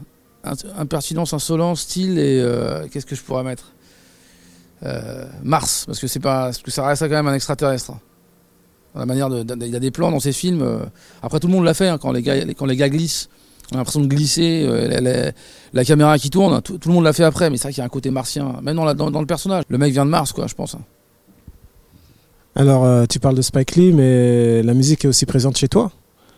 impertinence, 0.78 1.32
insolence, 1.32 1.80
style 1.82 2.18
et 2.18 2.40
euh, 2.40 2.86
qu'est-ce 2.90 3.06
que 3.06 3.14
je 3.14 3.22
pourrais 3.22 3.42
mettre? 3.42 3.72
Euh, 4.84 5.26
Mars, 5.42 5.84
parce 5.86 5.98
que 5.98 6.06
c'est 6.06 6.20
pas, 6.20 6.44
parce 6.46 6.58
que 6.58 6.70
ça 6.70 6.86
reste 6.86 7.02
quand 7.02 7.08
même 7.10 7.28
un 7.28 7.34
extraterrestre. 7.34 7.92
hein. 7.92 8.00
La 8.94 9.06
manière 9.06 9.28
il 9.28 9.68
y 9.68 9.76
a 9.76 9.80
des 9.80 9.90
plans 9.90 10.10
dans 10.10 10.20
ces 10.20 10.32
films. 10.32 10.62
euh, 10.62 10.78
après, 11.22 11.40
tout 11.40 11.48
le 11.48 11.52
monde 11.52 11.64
l'a 11.64 11.74
fait 11.74 11.88
hein, 11.88 11.98
quand 11.98 12.12
les 12.12 12.22
gars, 12.22 12.36
quand 12.54 12.66
les 12.66 12.76
gars 12.76 12.88
glissent. 12.88 13.28
On 13.72 13.76
a 13.76 13.78
l'impression 13.78 14.00
de 14.00 14.06
glisser, 14.06 14.66
la, 15.72 15.84
caméra 15.84 16.18
qui 16.18 16.28
tourne, 16.28 16.60
tout, 16.60 16.76
tout 16.76 16.90
le 16.90 16.94
monde 16.94 17.04
l'a 17.04 17.14
fait 17.14 17.24
après, 17.24 17.48
mais 17.48 17.56
c'est 17.56 17.62
vrai 17.64 17.72
qu'il 17.72 17.80
y 17.80 17.82
a 17.82 17.86
un 17.86 17.88
côté 17.88 18.10
martien, 18.10 18.56
même 18.62 18.76
dans, 18.76 18.92
dans- 18.92 19.20
le 19.20 19.26
personnage. 19.26 19.64
Le 19.70 19.78
mec 19.78 19.90
vient 19.90 20.04
de 20.04 20.10
Mars, 20.10 20.32
quoi, 20.32 20.46
je 20.46 20.54
pense. 20.54 20.74
hein. 20.74 20.82
Alors, 22.54 23.08
tu 23.08 23.18
parles 23.20 23.34
de 23.34 23.40
Spike 23.42 23.74
Lee, 23.76 23.92
mais 23.92 24.62
la 24.62 24.74
musique 24.74 25.06
est 25.06 25.08
aussi 25.08 25.24
présente 25.24 25.56
chez 25.56 25.68
toi? 25.68 25.90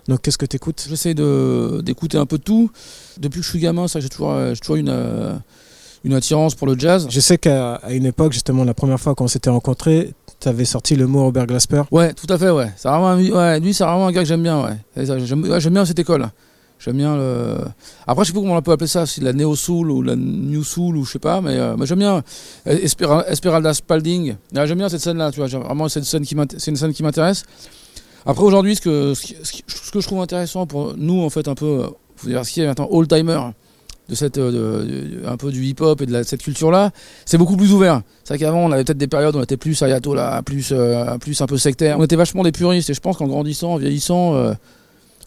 Donc, 0.09 0.23
qu'est-ce 0.23 0.39
que 0.39 0.47
tu 0.47 0.57
écoutes 0.57 0.87
J'essaie 0.89 1.15
d'écouter 1.15 2.19
un 2.19 2.27
peu 2.27 2.39
de 2.39 2.43
tout. 2.43 2.71
Depuis 3.19 3.41
que 3.41 3.45
je 3.45 3.51
suis 3.51 3.59
gamin, 3.59 3.89
ça 3.89 4.01
j'ai 4.01 4.09
toujours, 4.09 4.33
euh, 4.33 4.55
toujours 4.55 4.77
une, 4.77 4.89
euh, 4.89 5.35
une 6.05 6.15
attirance 6.15 6.55
pour 6.55 6.67
le 6.67 6.79
jazz. 6.79 7.07
Je 7.11 7.21
sais 7.21 7.39
qu'à 7.39 7.81
une 7.91 8.07
époque, 8.07 8.33
justement, 8.33 8.65
la 8.65 8.75
première 8.75 9.01
fois 9.01 9.15
qu'on 9.15 9.27
s'était 9.29 9.51
rencontrés, 9.51 10.15
tu 10.39 10.49
avais 10.49 10.65
sorti 10.65 10.95
le 10.97 11.07
mot 11.07 11.25
Robert 11.25 11.47
Glasper. 11.47 11.83
Ouais, 11.91 12.13
tout 12.13 12.33
à 12.33 12.39
fait, 12.39 12.51
ouais. 12.51 12.71
C'est 12.77 12.89
vraiment 12.89 13.09
un- 13.09 13.29
ouais, 13.31 13.59
lui, 13.61 13.75
c'est 13.75 13.85
vraiment 13.85 14.07
un 14.07 14.13
gars 14.13 14.23
que 14.23 14.29
j'aime 14.29 14.43
bien, 14.43 14.63
ouais. 14.63 15.05
J'aime 15.25 15.43
ouais, 15.45 15.71
bien 15.71 15.85
cette 15.85 15.99
école. 15.99 16.29
J'aime 16.79 16.99
bien 16.99 17.17
le. 17.17 17.57
Après, 18.07 18.23
je 18.25 18.29
sais 18.29 18.35
pas 18.35 18.41
comment 18.41 18.55
on 18.57 18.61
peut 18.61 18.71
appeler 18.73 18.87
ça, 18.87 19.07
si 19.07 19.23
la 19.23 19.33
Neo 19.33 19.57
Soul 19.57 19.91
ou 19.91 20.03
la 20.03 20.15
New 20.15 20.63
Soul 20.63 20.99
ou 20.99 21.07
je 21.07 21.13
sais 21.13 21.19
pas, 21.19 21.41
mais 21.41 21.53
euh, 21.57 21.75
j'aime 21.87 22.01
bien 22.01 22.23
Espera- 22.67 23.25
Esmeralda 23.29 23.73
Spalding. 23.73 24.37
J'aime 24.53 24.77
bien 24.77 24.91
cette 24.91 25.01
scène-là, 25.01 25.33
tu 25.33 25.41
vois. 25.41 25.49
Vraiment, 25.49 25.89
c'est 25.89 26.01
une 26.01 26.05
scène 26.77 26.93
qui 26.93 27.03
m'intéresse. 27.03 27.45
Après, 28.26 28.45
aujourd'hui, 28.45 28.76
ce 28.76 28.80
que, 28.80 29.14
ce, 29.14 29.90
que 29.92 30.00
je 30.00 30.06
trouve 30.06 30.21
intéressant 30.21 30.66
pour 30.66 30.95
nous, 30.97 31.23
en 31.23 31.30
fait, 31.30 31.49
un 31.49 31.54
peu, 31.54 31.85
euh, 31.85 31.87
faut 32.16 32.28
dire, 32.28 32.45
ce 32.45 32.52
qui 32.52 32.61
est 32.61 32.66
maintenant 32.66 32.88
old-timer 32.90 33.40
de 34.09 34.14
cette, 34.14 34.38
euh, 34.38 35.23
un 35.26 35.37
peu 35.37 35.50
du 35.50 35.64
hip-hop 35.64 36.00
et 36.00 36.06
de 36.06 36.23
cette 36.23 36.42
culture-là, 36.42 36.90
c'est 37.25 37.38
beaucoup 37.38 37.56
plus 37.56 37.73
ouvert. 37.73 38.02
C'est 38.25 38.35
vrai 38.35 38.38
qu'avant, 38.38 38.64
on 38.64 38.73
avait 38.73 38.85
peut-être 38.85 38.99
des 38.99 39.09
périodes 39.09 39.35
où 39.35 39.38
on 39.38 39.42
était 39.42 39.56
plus 39.56 39.80
ayatollah, 39.83 40.42
plus, 40.45 40.71
euh, 40.73 41.18
plus 41.18 41.40
un 41.40 41.47
peu 41.47 41.56
sectaire. 41.56 41.99
On 41.99 42.04
était 42.04 42.16
vachement 42.16 42.42
des 42.42 42.52
puristes 42.52 42.90
et 42.90 42.95
je 42.95 43.00
pense 43.00 43.16
qu'en 43.16 43.26
grandissant, 43.26 43.75
en 43.75 43.76
vieillissant, 43.76 44.35
euh, 44.35 44.52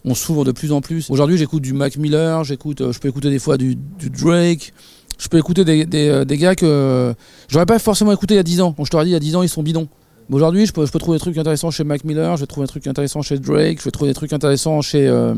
on 0.04 0.14
s'ouvre 0.14 0.44
de 0.44 0.52
plus 0.52 0.72
en 0.72 0.80
plus. 0.80 1.10
Aujourd'hui, 1.10 1.36
j'écoute 1.36 1.62
du 1.62 1.72
Mac 1.72 1.96
Miller, 1.96 2.44
j'écoute, 2.44 2.80
euh, 2.80 2.92
je 2.92 2.98
peux 2.98 3.08
écouter 3.08 3.30
des 3.30 3.38
fois 3.38 3.56
du, 3.56 3.76
Drake, 3.76 4.72
je 5.18 5.28
peux 5.28 5.38
écouter 5.38 5.64
des, 5.64 5.84
des, 5.84 6.08
euh, 6.08 6.24
gars 6.24 6.54
que 6.54 6.64
euh, 6.64 7.14
j'aurais 7.48 7.66
pas 7.66 7.78
forcément 7.78 8.12
écouté 8.12 8.34
il 8.34 8.38
y 8.38 8.40
a 8.40 8.44
10 8.44 8.60
ans. 8.62 8.74
Je 8.82 8.88
t'aurais 8.88 9.04
dit, 9.04 9.10
il 9.10 9.14
y 9.14 9.16
a 9.16 9.20
10 9.20 9.36
ans, 9.36 9.42
ils 9.42 9.48
sont 9.48 9.62
bidons. 9.62 9.88
Aujourd'hui, 10.32 10.64
je 10.64 10.72
peux, 10.72 10.86
trouver 10.86 11.16
des 11.16 11.22
trucs 11.22 11.38
intéressants 11.38 11.72
chez 11.72 11.82
Mac 11.82 12.04
Miller, 12.04 12.36
je 12.36 12.42
vais 12.42 12.46
trouver 12.46 12.66
des 12.66 12.70
trucs 12.70 12.86
intéressants 12.86 13.20
chez 13.20 13.38
Drake, 13.38 13.80
je 13.80 13.84
vais 13.84 13.90
trouver 13.90 14.10
des 14.10 14.14
trucs 14.14 14.32
intéressants 14.32 14.80
chez. 14.80 15.08
euh, 15.08 15.34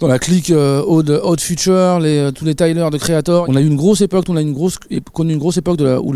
dans 0.00 0.08
la 0.08 0.18
clique 0.18 0.50
euh, 0.50 1.36
Future, 1.38 1.72
euh, 1.72 2.30
tous 2.30 2.44
les 2.44 2.54
Tyler 2.54 2.86
de 2.90 2.98
Creator. 2.98 3.46
On 3.48 3.56
a 3.56 3.60
eu 3.62 3.66
une 3.66 3.76
grosse 3.76 4.02
époque, 4.02 4.26
on 4.28 4.36
a 4.36 4.42
une 4.42 4.52
grosse, 4.52 4.78
connu 5.14 5.32
une 5.32 5.38
grosse 5.38 5.56
époque 5.56 5.80
où 5.80 6.14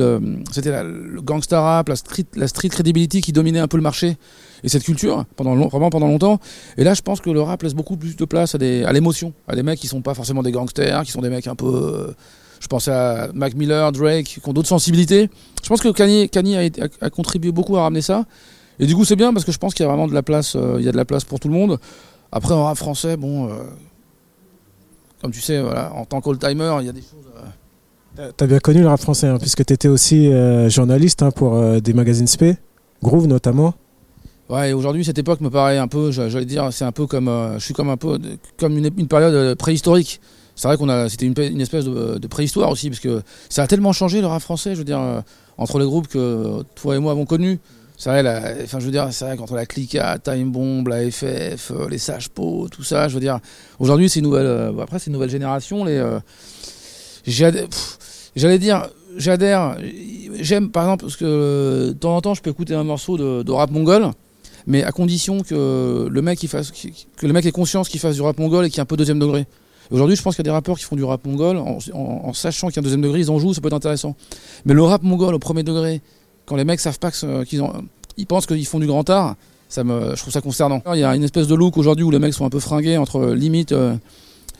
c'était 0.52 0.82
le 0.82 1.22
gangsta 1.22 1.60
rap, 1.60 1.88
la 1.88 1.96
street, 1.96 2.26
la 2.34 2.48
street 2.48 2.68
credibility 2.68 3.22
qui 3.22 3.32
dominait 3.32 3.60
un 3.60 3.68
peu 3.68 3.78
le 3.78 3.82
marché 3.82 4.16
et 4.62 4.68
cette 4.68 4.84
culture 4.84 5.24
pendant 5.36 5.54
vraiment 5.68 5.88
pendant 5.90 6.08
longtemps. 6.08 6.38
Et 6.76 6.84
là, 6.84 6.92
je 6.92 7.02
pense 7.02 7.20
que 7.20 7.30
le 7.30 7.40
rap 7.40 7.62
laisse 7.62 7.74
beaucoup 7.74 7.96
plus 7.96 8.16
de 8.16 8.24
place 8.26 8.54
à 8.54 8.58
l'émotion, 8.92 9.32
à 9.48 9.54
des 9.54 9.62
mecs 9.62 9.78
qui 9.78 9.86
sont 9.86 10.02
pas 10.02 10.14
forcément 10.14 10.42
des 10.42 10.52
gangsters, 10.52 11.02
qui 11.02 11.12
sont 11.12 11.22
des 11.22 11.30
mecs 11.30 11.46
un 11.46 11.54
peu. 11.54 11.66
euh, 11.66 12.14
je 12.64 12.68
pense 12.68 12.88
à 12.88 13.28
Mac 13.34 13.54
Miller, 13.54 13.92
Drake, 13.92 14.24
qui 14.24 14.40
ont 14.48 14.54
d'autres 14.54 14.68
sensibilités. 14.68 15.28
Je 15.62 15.68
pense 15.68 15.82
que 15.82 15.90
Kanye, 15.92 16.30
Kanye 16.30 16.56
a, 16.56 16.62
été- 16.62 16.82
a- 16.82 16.88
a 17.02 17.10
contribué 17.10 17.52
beaucoup 17.52 17.76
à 17.76 17.82
ramener 17.82 18.00
ça. 18.00 18.24
Et 18.78 18.86
du 18.86 18.94
coup, 18.96 19.04
c'est 19.04 19.16
bien 19.16 19.34
parce 19.34 19.44
que 19.44 19.52
je 19.52 19.58
pense 19.58 19.74
qu'il 19.74 19.84
y 19.84 19.86
a 19.86 19.88
vraiment 19.90 20.08
de 20.08 20.14
la 20.14 20.22
place, 20.22 20.56
euh, 20.56 20.76
il 20.78 20.84
y 20.84 20.88
a 20.88 20.92
de 20.92 20.96
la 20.96 21.04
place 21.04 21.24
pour 21.24 21.38
tout 21.40 21.48
le 21.48 21.52
monde. 21.54 21.78
Après, 22.32 22.54
en 22.54 22.64
rap 22.64 22.78
français, 22.78 23.18
bon, 23.18 23.50
euh, 23.50 23.56
comme 25.20 25.30
tu 25.30 25.42
sais, 25.42 25.60
voilà, 25.60 25.92
en 25.94 26.06
tant 26.06 26.22
qu'old-timer, 26.22 26.76
il 26.80 26.86
y 26.86 26.88
a 26.88 26.92
des 26.92 27.02
choses. 27.02 27.28
euh, 28.18 28.30
T'as- 28.34 28.46
bien 28.46 28.58
connu 28.60 28.80
le 28.80 28.88
rap 28.88 29.00
français, 29.00 29.26
hein, 29.26 29.36
puisque 29.38 29.62
t'étais 29.64 29.88
aussi 29.88 30.30
journaliste 30.68 31.22
hein, 31.22 31.30
pour 31.32 31.80
des 31.82 31.92
magazines 31.92 32.26
spé, 32.26 32.56
Groove 33.02 33.26
notamment. 33.26 33.74
Ouais, 34.48 34.70
et 34.70 34.72
aujourd'hui, 34.72 35.04
cette 35.04 35.18
époque 35.18 35.40
me 35.42 35.50
paraît 35.50 35.78
un 35.78 35.88
peu, 35.88 36.10
j'a- 36.12 36.28
j'allais 36.30 36.44
dire, 36.46 36.72
c'est 36.72 36.84
un 36.86 36.92
peu 36.92 37.06
comme, 37.06 37.30
je 37.58 37.64
suis 37.64 37.74
comme 37.74 37.90
un 37.90 37.96
peu, 37.98 38.18
comme 38.56 38.78
une, 38.78 38.90
une 38.96 39.08
période 39.08 39.54
préhistorique. 39.56 40.20
C'est 40.56 40.68
vrai 40.68 40.76
qu'on 40.76 40.88
a, 40.88 41.08
c'était 41.08 41.26
une, 41.26 41.60
espèce 41.60 41.84
de, 41.84 42.18
de 42.18 42.26
préhistoire 42.26 42.70
aussi, 42.70 42.88
parce 42.88 43.00
que 43.00 43.22
ça 43.48 43.64
a 43.64 43.66
tellement 43.66 43.92
changé 43.92 44.20
le 44.20 44.26
rap 44.26 44.40
français, 44.40 44.74
je 44.74 44.78
veux 44.78 44.84
dire, 44.84 45.00
euh, 45.00 45.20
entre 45.58 45.78
les 45.78 45.84
groupes 45.84 46.08
que 46.08 46.62
toi 46.74 46.96
et 46.96 46.98
moi 46.98 47.12
avons 47.12 47.26
connus. 47.26 47.58
C'est 47.96 48.10
vrai, 48.10 48.66
je 48.66 48.76
veux 48.78 48.90
dire, 48.90 49.08
c'est 49.12 49.24
vrai 49.24 49.36
qu'entre 49.36 49.54
la 49.54 49.66
Clica, 49.66 50.18
Time 50.18 50.50
Bomb, 50.50 50.86
la 50.88 51.08
FF, 51.10 51.70
euh, 51.70 51.88
les 51.88 51.98
Sage 51.98 52.28
Po, 52.28 52.68
tout 52.70 52.82
ça, 52.82 53.08
je 53.08 53.14
veux 53.14 53.20
dire, 53.20 53.38
aujourd'hui, 53.78 54.08
c'est 54.08 54.18
une 54.18 54.26
nouvelle, 54.26 54.46
euh, 54.46 54.82
après, 54.82 54.98
c'est 54.98 55.06
une 55.06 55.12
nouvelle 55.12 55.30
génération, 55.30 55.84
les, 55.84 55.96
euh, 55.96 56.18
j'allais 57.26 58.58
dire, 58.58 58.88
j'adhère, 59.16 59.76
j'aime, 60.40 60.70
par 60.70 60.84
exemple, 60.84 61.04
parce 61.04 61.16
que 61.16 61.24
euh, 61.24 61.88
de 61.88 61.92
temps 61.92 62.16
en 62.16 62.20
temps, 62.20 62.34
je 62.34 62.42
peux 62.42 62.50
écouter 62.50 62.74
un 62.74 62.84
morceau 62.84 63.16
de, 63.16 63.42
de 63.42 63.52
rap 63.52 63.70
mongol, 63.70 64.10
mais 64.66 64.82
à 64.82 64.90
condition 64.90 65.42
que 65.42 66.08
le 66.10 66.22
mec 66.22 66.42
il 66.42 66.48
fasse 66.48 66.72
que 66.72 67.26
le 67.26 67.32
mec 67.32 67.44
ait 67.44 67.52
conscience 67.52 67.88
qu'il 67.88 68.00
fasse 68.00 68.14
du 68.16 68.22
rap 68.22 68.38
mongol 68.38 68.64
et 68.64 68.70
qu'il 68.70 68.78
y 68.78 68.80
ait 68.80 68.82
un 68.82 68.86
peu 68.86 68.96
deuxième 68.96 69.18
degré. 69.18 69.46
Aujourd'hui, 69.94 70.16
je 70.16 70.22
pense 70.22 70.34
qu'il 70.34 70.44
y 70.44 70.46
a 70.48 70.50
des 70.50 70.54
rappeurs 70.54 70.76
qui 70.76 70.84
font 70.84 70.96
du 70.96 71.04
rap 71.04 71.24
mongol 71.24 71.56
en, 71.56 72.32
sachant 72.32 72.66
qu'il 72.66 72.76
y 72.76 72.78
a 72.78 72.80
un 72.80 72.82
deuxième 72.82 73.00
degré, 73.00 73.20
ils 73.20 73.30
en 73.30 73.38
jouent, 73.38 73.54
ça 73.54 73.60
peut 73.60 73.68
être 73.68 73.74
intéressant. 73.74 74.16
Mais 74.64 74.74
le 74.74 74.82
rap 74.82 75.04
mongol 75.04 75.32
au 75.34 75.38
premier 75.38 75.62
degré, 75.62 76.02
quand 76.46 76.56
les 76.56 76.64
mecs 76.64 76.80
savent 76.80 76.98
pas 76.98 77.12
qu'ils 77.12 77.62
ont, 77.62 77.72
ils 78.16 78.26
pensent 78.26 78.46
qu'ils 78.46 78.66
font 78.66 78.80
du 78.80 78.88
grand 78.88 79.08
art, 79.08 79.36
ça 79.68 79.84
me, 79.84 80.16
je 80.16 80.20
trouve 80.20 80.32
ça 80.32 80.40
concernant. 80.40 80.82
Il 80.92 80.98
y 80.98 81.04
a 81.04 81.14
une 81.14 81.22
espèce 81.22 81.46
de 81.46 81.54
look 81.54 81.76
aujourd'hui 81.76 82.04
où 82.04 82.10
les 82.10 82.18
mecs 82.18 82.34
sont 82.34 82.44
un 82.44 82.50
peu 82.50 82.58
fringués 82.58 82.96
entre 82.98 83.18
euh, 83.20 83.34
limite 83.36 83.70
euh, 83.70 83.94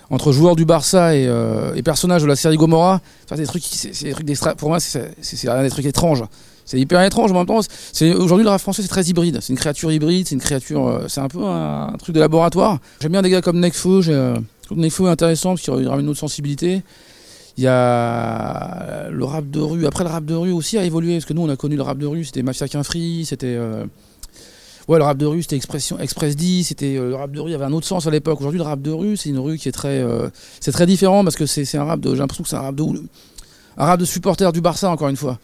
entre 0.08 0.30
joueurs 0.30 0.54
du 0.54 0.64
Barça 0.64 1.16
et, 1.16 1.26
euh, 1.26 1.74
et 1.74 1.82
personnages 1.82 2.22
de 2.22 2.28
la 2.28 2.36
série 2.36 2.56
Gomorrah. 2.56 3.00
Enfin, 3.24 3.34
des 3.34 3.46
trucs, 3.46 3.64
c'est 3.64 3.92
c'est 3.92 4.12
des 4.22 4.36
trucs. 4.36 4.54
Pour 4.56 4.68
moi, 4.68 4.78
c'est 4.78 5.10
c'est- 5.20 5.36
c'est 5.36 5.50
rien 5.50 5.62
des 5.62 5.70
trucs 5.70 5.86
étranges. 5.86 6.22
C'est 6.64 6.78
hyper 6.78 7.02
étrange, 7.02 7.30
mais 7.32 7.36
en 7.38 7.40
même 7.40 7.46
temps, 7.48 7.60
c'est 7.92 8.14
aujourd'hui 8.14 8.44
le 8.44 8.50
rap 8.50 8.60
français 8.60 8.82
c'est 8.82 8.88
très 8.88 9.04
hybride. 9.04 9.38
C'est 9.42 9.52
une 9.52 9.58
créature 9.58 9.90
hybride, 9.92 10.26
c'est 10.28 10.34
une 10.36 10.40
créature, 10.40 11.00
c'est 11.08 11.20
un 11.20 11.28
peu 11.28 11.42
un, 11.44 11.88
un 11.92 11.96
truc 11.98 12.14
de 12.14 12.20
laboratoire. 12.20 12.78
J'aime 13.00 13.12
bien 13.12 13.22
des 13.22 13.30
gars 13.30 13.42
comme 13.42 13.58
Nekfeu. 13.60 14.00
j'ai, 14.00 14.32
Nekfeu 14.70 15.06
est 15.06 15.10
intéressant 15.10 15.50
parce 15.50 15.62
qu'il 15.62 15.88
ramène 15.88 16.04
une 16.06 16.10
autre 16.10 16.20
sensibilité. 16.20 16.82
Il 17.56 17.64
y 17.64 17.66
a 17.68 19.08
le 19.10 19.24
rap 19.24 19.48
de 19.50 19.60
rue. 19.60 19.86
Après, 19.86 20.04
le 20.04 20.10
rap 20.10 20.24
de 20.24 20.34
rue 20.34 20.52
aussi 20.52 20.76
a 20.78 20.84
évolué 20.84 21.14
parce 21.14 21.24
que 21.24 21.32
nous, 21.32 21.42
on 21.42 21.48
a 21.48 21.56
connu 21.56 21.76
le 21.76 21.82
rap 21.82 21.98
de 21.98 22.06
rue. 22.06 22.24
C'était 22.24 22.42
Mafia 22.42 22.66
Qu'un 22.68 22.82
Free, 22.82 23.24
c'était. 23.24 23.46
euh, 23.56 23.84
Ouais, 24.86 24.98
le 24.98 25.04
rap 25.04 25.16
de 25.16 25.24
rue, 25.24 25.40
c'était 25.40 25.56
Expression, 25.56 25.98
Express 25.98 26.36
10, 26.36 26.64
c'était 26.64 26.96
euh, 26.98 27.08
le 27.08 27.14
rap 27.14 27.30
de 27.30 27.40
rue, 27.40 27.48
il 27.48 27.52
y 27.52 27.54
avait 27.54 27.64
un 27.64 27.72
autre 27.72 27.86
sens 27.86 28.06
à 28.06 28.10
l'époque. 28.10 28.38
Aujourd'hui, 28.40 28.58
le 28.58 28.64
rap 28.64 28.82
de 28.82 28.90
rue, 28.90 29.16
c'est 29.16 29.30
une 29.30 29.38
rue 29.38 29.56
qui 29.56 29.66
est 29.70 29.72
très, 29.72 30.02
euh, 30.02 30.28
c'est 30.60 30.72
très 30.72 30.84
différent 30.84 31.24
parce 31.24 31.36
que 31.36 31.46
c'est 31.46 31.78
un 31.78 31.84
rap 31.84 32.00
de, 32.00 32.10
j'ai 32.10 32.18
l'impression 32.20 32.42
que 32.44 32.50
c'est 32.50 32.56
un 32.56 32.60
rap 32.60 32.74
de, 32.74 32.82
un 33.78 33.84
rap 33.86 33.98
de 33.98 34.04
supporter 34.04 34.52
du 34.52 34.60
Barça 34.60 34.90
encore 34.90 35.08
une 35.08 35.16
fois. 35.16 35.38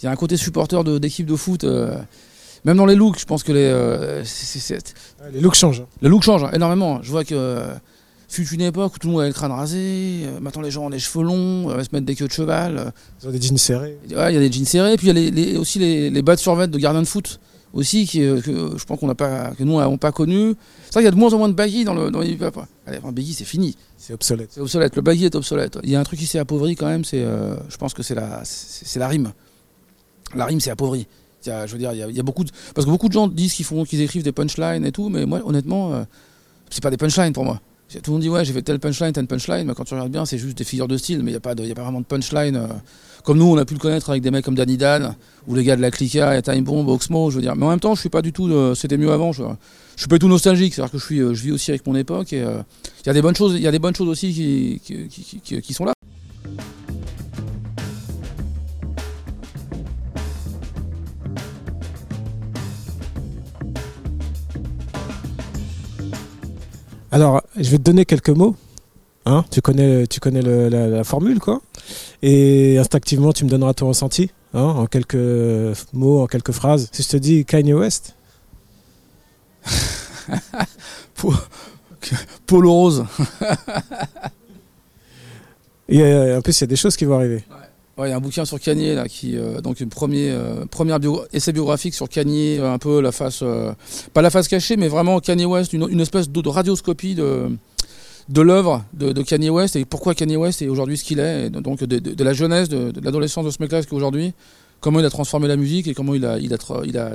Il 0.00 0.06
y 0.06 0.08
a 0.08 0.10
un 0.12 0.16
côté 0.16 0.38
supporter 0.38 0.82
de- 0.82 0.96
d'équipe 0.96 1.26
de, 1.26 1.36
foot, 1.36 1.64
euh, 1.64 1.94
même 2.64 2.78
dans 2.78 2.86
les 2.86 2.94
looks, 2.94 3.18
je 3.20 3.26
pense 3.26 3.42
que 3.42 3.52
les, 3.52 4.22
Les 5.30 5.40
looks 5.42 5.56
changent. 5.56 5.80
hein. 5.82 5.86
le 6.00 6.08
look 6.08 6.22
change 6.22 6.44
hein, 6.44 6.50
énormément. 6.54 7.02
Je 7.02 7.10
vois 7.10 7.24
que 7.24 7.64
fut 8.28 8.46
une 8.54 8.60
époque 8.60 8.94
où 8.96 8.98
tout 8.98 9.06
le 9.06 9.12
monde 9.12 9.20
avait 9.22 9.30
le 9.30 9.34
crâne 9.34 9.52
rasé, 9.52 9.78
euh, 10.24 10.40
maintenant 10.40 10.62
les 10.62 10.70
gens 10.70 10.86
ont 10.86 10.88
les 10.88 10.98
cheveux 10.98 11.24
longs, 11.24 11.70
euh, 11.70 11.82
se 11.82 11.88
mettent 11.92 12.04
des 12.04 12.14
queues 12.16 12.26
de 12.28 12.32
cheval. 12.32 12.76
euh, 12.78 12.90
Ils 13.22 13.28
ont 13.28 13.32
des 13.32 13.40
jeans 13.40 13.56
serrés. 13.58 13.96
Ouais, 14.10 14.32
il 14.32 14.34
y 14.34 14.36
a 14.36 14.40
des 14.40 14.50
jeans 14.52 14.64
serrés, 14.64 14.96
puis 14.96 15.06
il 15.06 15.08
y 15.08 15.10
a 15.10 15.14
les, 15.14 15.30
les- 15.30 15.56
aussi 15.56 15.78
les, 15.78 16.10
les 16.10 16.22
bas 16.22 16.34
de 16.34 16.40
survêt 16.40 16.66
de 16.68 16.78
gardien 16.78 17.02
de 17.02 17.06
foot 17.06 17.38
aussi 17.72 18.06
qui, 18.06 18.22
euh, 18.22 18.40
que 18.40 18.76
je 18.78 18.84
pense 18.84 18.98
qu'on 18.98 19.06
n'a 19.06 19.14
pas, 19.14 19.50
que 19.56 19.62
nous 19.62 19.76
n'avons 19.78 19.98
pas 19.98 20.10
connu. 20.12 20.54
C'est 20.86 20.94
vrai 20.94 21.00
qu'il 21.02 21.04
y 21.04 21.08
a 21.08 21.10
de 21.10 21.16
moins 21.16 21.32
en 21.34 21.38
moins 21.38 21.48
de 21.48 21.54
baggy 21.54 21.84
dans 21.84 21.94
le 21.94 22.10
dans 22.10 22.20
les 22.20 22.30
hip-hop. 22.30 22.58
Allez, 22.86 22.98
enfin, 22.98 23.12
baggy 23.12 23.34
c'est 23.34 23.44
fini, 23.44 23.76
C'est 23.98 24.12
obsolète. 24.14 24.48
c'est 24.52 24.60
obsolète. 24.60 24.96
Le 24.96 25.02
baggy 25.02 25.26
est 25.26 25.34
obsolète. 25.34 25.78
Il 25.82 25.90
y 25.90 25.96
a 25.96 26.00
un 26.00 26.04
truc 26.04 26.18
qui 26.18 26.26
s'est 26.26 26.38
appauvri 26.38 26.74
quand 26.74 26.86
même, 26.86 27.04
c'est, 27.04 27.22
euh, 27.22 27.54
je 27.68 27.76
pense 27.76 27.92
que 27.94 28.02
c'est 28.02 28.14
la, 28.14 28.40
c'est 28.44 28.98
la 28.98 29.08
rime. 29.08 29.32
La 30.34 30.46
rime 30.46 30.58
s'est 30.60 30.70
appauvrie. 30.70 31.06
Il 31.44 31.48
y 31.50 31.52
a- 31.52 31.66
je 31.66 31.72
veux 31.72 31.78
dire, 31.78 31.92
il 31.92 31.98
y, 31.98 32.02
a, 32.02 32.08
il 32.08 32.16
y 32.16 32.20
a 32.20 32.22
beaucoup 32.24 32.42
de, 32.44 32.50
parce 32.74 32.84
que 32.86 32.90
beaucoup 32.90 33.08
de 33.08 33.12
gens 33.12 33.28
disent 33.28 33.52
qu'ils 33.54 33.64
font, 33.66 33.84
qu'ils 33.84 34.00
écrivent 34.00 34.24
des 34.24 34.32
punchlines 34.32 34.84
et 34.84 34.90
tout, 34.92 35.08
mais 35.10 35.26
moi 35.26 35.40
honnêtement, 35.44 35.92
euh, 35.94 36.02
c'est 36.70 36.82
pas 36.82 36.90
des 36.90 36.96
punchlines 36.96 37.32
pour 37.32 37.44
moi. 37.44 37.60
Tout 37.88 38.00
le 38.06 38.12
monde 38.12 38.22
dit 38.22 38.28
ouais 38.28 38.44
j'ai 38.44 38.52
fait 38.52 38.62
tel 38.62 38.78
punchline, 38.80 39.12
tel 39.12 39.26
punchline, 39.26 39.64
mais 39.66 39.74
quand 39.74 39.84
tu 39.84 39.94
regardes 39.94 40.10
bien 40.10 40.26
c'est 40.26 40.38
juste 40.38 40.58
des 40.58 40.64
figures 40.64 40.88
de 40.88 40.96
style, 40.96 41.18
mais 41.22 41.30
il 41.30 41.34
n'y 41.34 41.36
a, 41.36 41.40
pas 41.40 41.52
a 41.52 41.54
pas 41.54 41.82
vraiment 41.82 42.00
de 42.00 42.04
punchline. 42.06 42.56
euh, 42.56 42.66
comme 43.24 43.38
nous 43.38 43.44
on 43.46 43.56
a 43.56 43.64
pu 43.64 43.74
le 43.74 43.80
connaître 43.80 44.10
avec 44.10 44.22
des 44.22 44.30
mecs 44.30 44.44
comme 44.44 44.54
Danny 44.56 44.76
Dan, 44.76 45.14
ou 45.46 45.54
les 45.54 45.64
gars 45.64 45.76
de 45.76 45.80
la 45.82 45.90
Clica, 45.90 46.36
et 46.36 46.42
Time 46.42 46.62
Bomb, 46.64 46.88
Oxmo, 46.88 47.30
je 47.30 47.36
veux 47.36 47.42
dire. 47.42 47.56
Mais 47.56 47.64
en 47.66 47.70
même 47.70 47.80
temps 47.80 47.94
je 47.94 48.00
suis 48.00 48.08
pas 48.08 48.22
du 48.22 48.32
tout, 48.32 48.48
euh, 48.48 48.74
c'était 48.74 48.96
mieux 48.98 49.10
avant, 49.12 49.32
je, 49.32 49.42
je 49.94 50.00
suis 50.02 50.08
pas 50.08 50.16
du 50.16 50.20
tout 50.20 50.28
nostalgique, 50.28 50.74
c'est-à-dire 50.74 50.92
que 50.92 50.98
je, 50.98 51.04
suis, 51.04 51.20
euh, 51.20 51.32
je 51.34 51.42
vis 51.42 51.52
aussi 51.52 51.70
avec 51.70 51.86
mon 51.86 51.94
époque, 51.96 52.32
et 52.32 52.42
euh, 52.42 52.58
il 53.02 53.06
y 53.06 53.10
a 53.10 53.14
des 53.14 53.22
bonnes 53.22 53.36
choses, 53.36 53.58
y 53.58 53.66
a 53.66 53.72
des 53.72 53.78
bonnes 53.78 53.94
choses 53.96 54.08
aussi 54.08 54.32
qui- 54.32 54.80
qui 55.62 55.72
sont 55.74 55.84
là. 55.84 55.92
Alors, 67.12 67.42
je 67.56 67.70
vais 67.70 67.78
te 67.78 67.82
donner 67.82 68.04
quelques 68.04 68.30
mots. 68.30 68.56
Hein 69.24 69.44
tu 69.50 69.60
connais, 69.60 70.06
tu 70.06 70.20
connais 70.20 70.42
le- 70.42 70.68
la, 70.68 70.86
la 70.86 71.04
formule, 71.04 71.40
quoi. 71.40 71.60
Et 72.22 72.78
instinctivement, 72.78 73.32
tu 73.32 73.44
me 73.44 73.50
donneras 73.50 73.74
ton 73.74 73.88
ressenti, 73.88 74.30
hein, 74.54 74.62
en 74.62 74.86
quelques 74.86 75.16
mots, 75.92 76.22
en 76.22 76.26
quelques 76.26 76.52
phrases. 76.52 76.88
Si 76.92 77.02
je 77.02 77.08
te 77.08 77.16
dis 77.16 77.44
Kanye 77.44 77.74
West, 77.74 78.14
Polo 82.46 82.72
rose. 82.72 83.04
et 85.88 86.34
en 86.36 86.40
plus, 86.42 86.58
il 86.58 86.60
y 86.62 86.64
a 86.64 86.68
des 86.68 86.76
choses 86.76 86.96
qui 86.96 87.04
vont 87.04 87.16
arriver. 87.16 87.44
Ouais, 87.50 87.65
il 87.98 88.08
y 88.08 88.12
a 88.12 88.16
un 88.16 88.20
bouquin 88.20 88.44
sur 88.44 88.60
Kanye 88.60 88.94
là 88.94 89.08
qui 89.08 89.36
euh, 89.36 89.60
donc 89.62 89.80
une 89.80 89.88
premier 89.88 90.30
euh, 90.30 90.66
première 90.66 91.00
bio- 91.00 91.22
essai 91.32 91.52
biographique 91.52 91.94
sur 91.94 92.08
Kanye, 92.08 92.58
euh, 92.58 92.72
un 92.72 92.78
peu 92.78 93.00
la 93.00 93.10
face 93.12 93.40
euh, 93.42 93.72
pas 94.12 94.20
la 94.22 94.28
face 94.30 94.48
cachée 94.48 94.76
mais 94.76 94.88
vraiment 94.88 95.18
Kanye 95.20 95.46
West, 95.46 95.72
une, 95.72 95.86
une 95.88 96.00
espèce 96.00 96.28
de, 96.28 96.40
de 96.42 96.48
radioscopie 96.48 97.14
de 97.14 97.48
de 98.28 98.40
l'œuvre 98.42 98.84
de, 98.92 99.12
de 99.12 99.22
Kanye 99.22 99.48
West 99.50 99.76
et 99.76 99.84
pourquoi 99.84 100.14
Kanye 100.14 100.36
West 100.36 100.60
est 100.60 100.68
aujourd'hui 100.68 100.98
ce 100.98 101.04
qu'il 101.04 101.20
est, 101.20 101.48
donc 101.48 101.82
de, 101.84 101.98
de- 101.98 102.24
la 102.24 102.32
jeunesse, 102.32 102.68
de, 102.68 102.92
l'adolescence 103.02 103.46
de 103.46 103.50
ce 103.50 103.58
mec-là 103.60 103.78
jusqu'aujourd'hui, 103.80 104.34
comment 104.80 104.98
il 105.00 105.06
a 105.06 105.10
transformé 105.10 105.46
la 105.48 105.56
musique 105.56 105.86
et 105.86 105.94
comment 105.94 106.12
il 106.14 106.24
a 106.26 106.38
il 106.38 106.52
a 106.52 106.56
il 106.84 106.98
a 106.98 107.12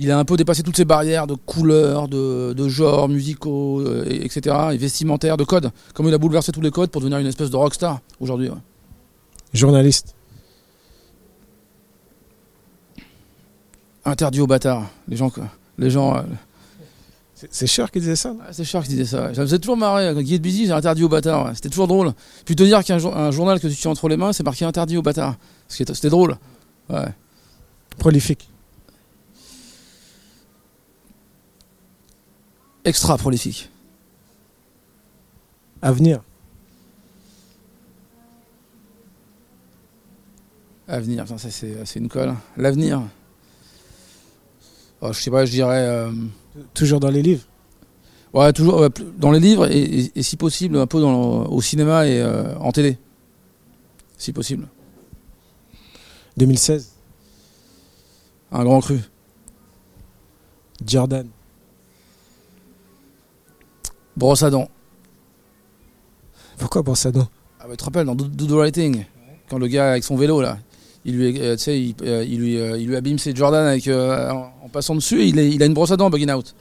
il 0.00 0.10
a 0.12 0.18
un 0.18 0.24
peu 0.24 0.36
dépassé 0.36 0.62
toutes 0.62 0.76
ces 0.76 0.84
barrières 0.84 1.26
de 1.26 1.34
couleurs, 1.34 2.06
de, 2.06 2.52
de 2.52 2.68
genres 2.68 3.08
musicaux, 3.08 3.80
euh, 3.80 4.04
et- 4.08 4.24
etc., 4.24 4.54
et 4.72 4.76
vestimentaires, 4.76 5.36
de 5.36 5.42
codes. 5.42 5.72
Comment 5.92 6.08
il 6.08 6.14
a 6.14 6.18
bouleversé 6.18 6.52
tous 6.52 6.60
les 6.60 6.70
codes 6.70 6.90
pour 6.90 7.00
devenir 7.00 7.18
une 7.18 7.26
espèce 7.26 7.50
de 7.50 7.56
rockstar 7.56 7.98
aujourd'hui. 8.20 8.48
ouais. 8.48 8.54
Journaliste, 9.54 10.14
interdit 14.04 14.40
aux 14.40 14.46
bâtards. 14.46 14.86
Les 15.08 15.16
gens. 15.16 15.30
Les 15.78 15.90
gens. 15.90 16.16
euh, 16.16 16.22
C'est- 17.50 17.66
cher 17.68 17.90
qui 17.90 18.00
disait 18.00 18.16
ça. 18.16 18.34
Ah, 18.42 18.52
c'est 18.52 18.64
cher 18.64 18.82
qui 18.82 18.88
disait 18.90 19.04
ça. 19.04 19.32
Ça 19.32 19.40
me 19.42 19.46
faisait 19.46 19.58
toujours 19.60 19.76
marrer. 19.76 20.12
Guy 20.24 20.34
est 20.34 20.38
busy, 20.40 20.66
j'ai 20.66 20.72
interdit 20.72 21.04
au 21.04 21.08
bâtard. 21.08 21.46
ouais. 21.46 21.54
C'était 21.54 21.68
toujours 21.68 21.86
drôle. 21.86 22.12
Puis 22.44 22.56
te 22.56 22.62
dire 22.64 22.82
qu'un 22.84 22.96
un 23.04 23.30
journal 23.30 23.60
que 23.60 23.68
tu 23.68 23.74
tiens 23.76 23.92
entre 23.92 24.08
les 24.08 24.16
mains, 24.16 24.32
c'est 24.32 24.42
marqué 24.42 24.64
interdit 24.64 24.96
au 24.96 25.02
bâtard. 25.02 25.36
C'était 25.68 25.94
c'était 25.94 26.10
drôle. 26.10 26.36
Ouais. 26.90 27.06
Prolifique. 27.98 28.50
Extra 32.84 33.16
prolifique. 33.18 33.70
Avenir. 35.80 36.22
Avenir, 40.88 41.26
ça 41.28 41.36
c'est 41.50 41.96
une 41.98 42.08
colle. 42.08 42.34
L'avenir. 42.56 43.02
Oh, 45.00 45.12
je 45.12 45.20
sais 45.20 45.30
pas, 45.30 45.44
je 45.44 45.50
dirais. 45.50 45.86
euh, 45.86 46.10
Toujours 46.74 46.98
dans 46.98 47.10
les 47.10 47.22
livres. 47.22 47.44
Ouais, 48.32 48.52
toujours 48.52 48.80
ouais, 48.80 48.88
dans 49.16 49.30
les 49.30 49.40
livres 49.40 49.70
et, 49.70 49.78
et- 49.80 50.12
et 50.18 50.22
si 50.22 50.36
possible 50.36 50.76
un 50.78 50.86
peu 50.86 51.00
dans, 51.00 51.44
au 51.46 51.62
cinéma 51.62 52.06
et 52.06 52.20
euh, 52.20 52.56
en 52.58 52.72
télé. 52.72 52.98
Si 54.16 54.32
possible. 54.32 54.66
2016. 56.36 56.90
Un 58.52 58.64
grand 58.64 58.80
cru. 58.80 58.98
Jordan. 60.86 61.28
Brosse 64.16 64.42
à 64.42 64.50
dents. 64.50 64.68
Pourquoi 66.58 66.82
pour 66.82 66.96
ça 66.96 67.12
non 67.12 67.28
Ah 67.60 67.64
bah, 67.64 67.70
tu 67.72 67.76
te 67.76 67.84
rappelles 67.84 68.06
dans 68.06 68.14
Do 68.16 68.24
Do 68.24 68.46
the 68.46 68.50
Right 68.58 68.74
Thing, 68.74 69.04
quand 69.48 69.58
le 69.58 69.68
gars 69.68 69.92
avec 69.92 70.02
son 70.04 70.16
vélo 70.16 70.40
là, 70.42 70.58
il 71.08 71.16
lui, 71.16 71.40
euh, 71.40 71.56
il, 71.66 71.94
euh, 72.02 72.24
il 72.24 72.38
lui, 72.38 72.58
euh, 72.60 72.78
il 72.78 72.86
lui 72.88 72.96
abîme 72.96 73.18
ses 73.18 73.34
Jordan 73.34 73.66
avec, 73.66 73.88
en, 73.88 74.52
en 74.64 74.68
passant 74.68 74.94
dessus, 74.94 75.24
il, 75.26 75.38
est- 75.38 75.50
il 75.50 75.62
a 75.62 75.66
une 75.66 75.74
brosse 75.74 75.90
à 75.90 75.96
dents 75.96 76.10
bugging 76.10 76.30
out. 76.30 76.54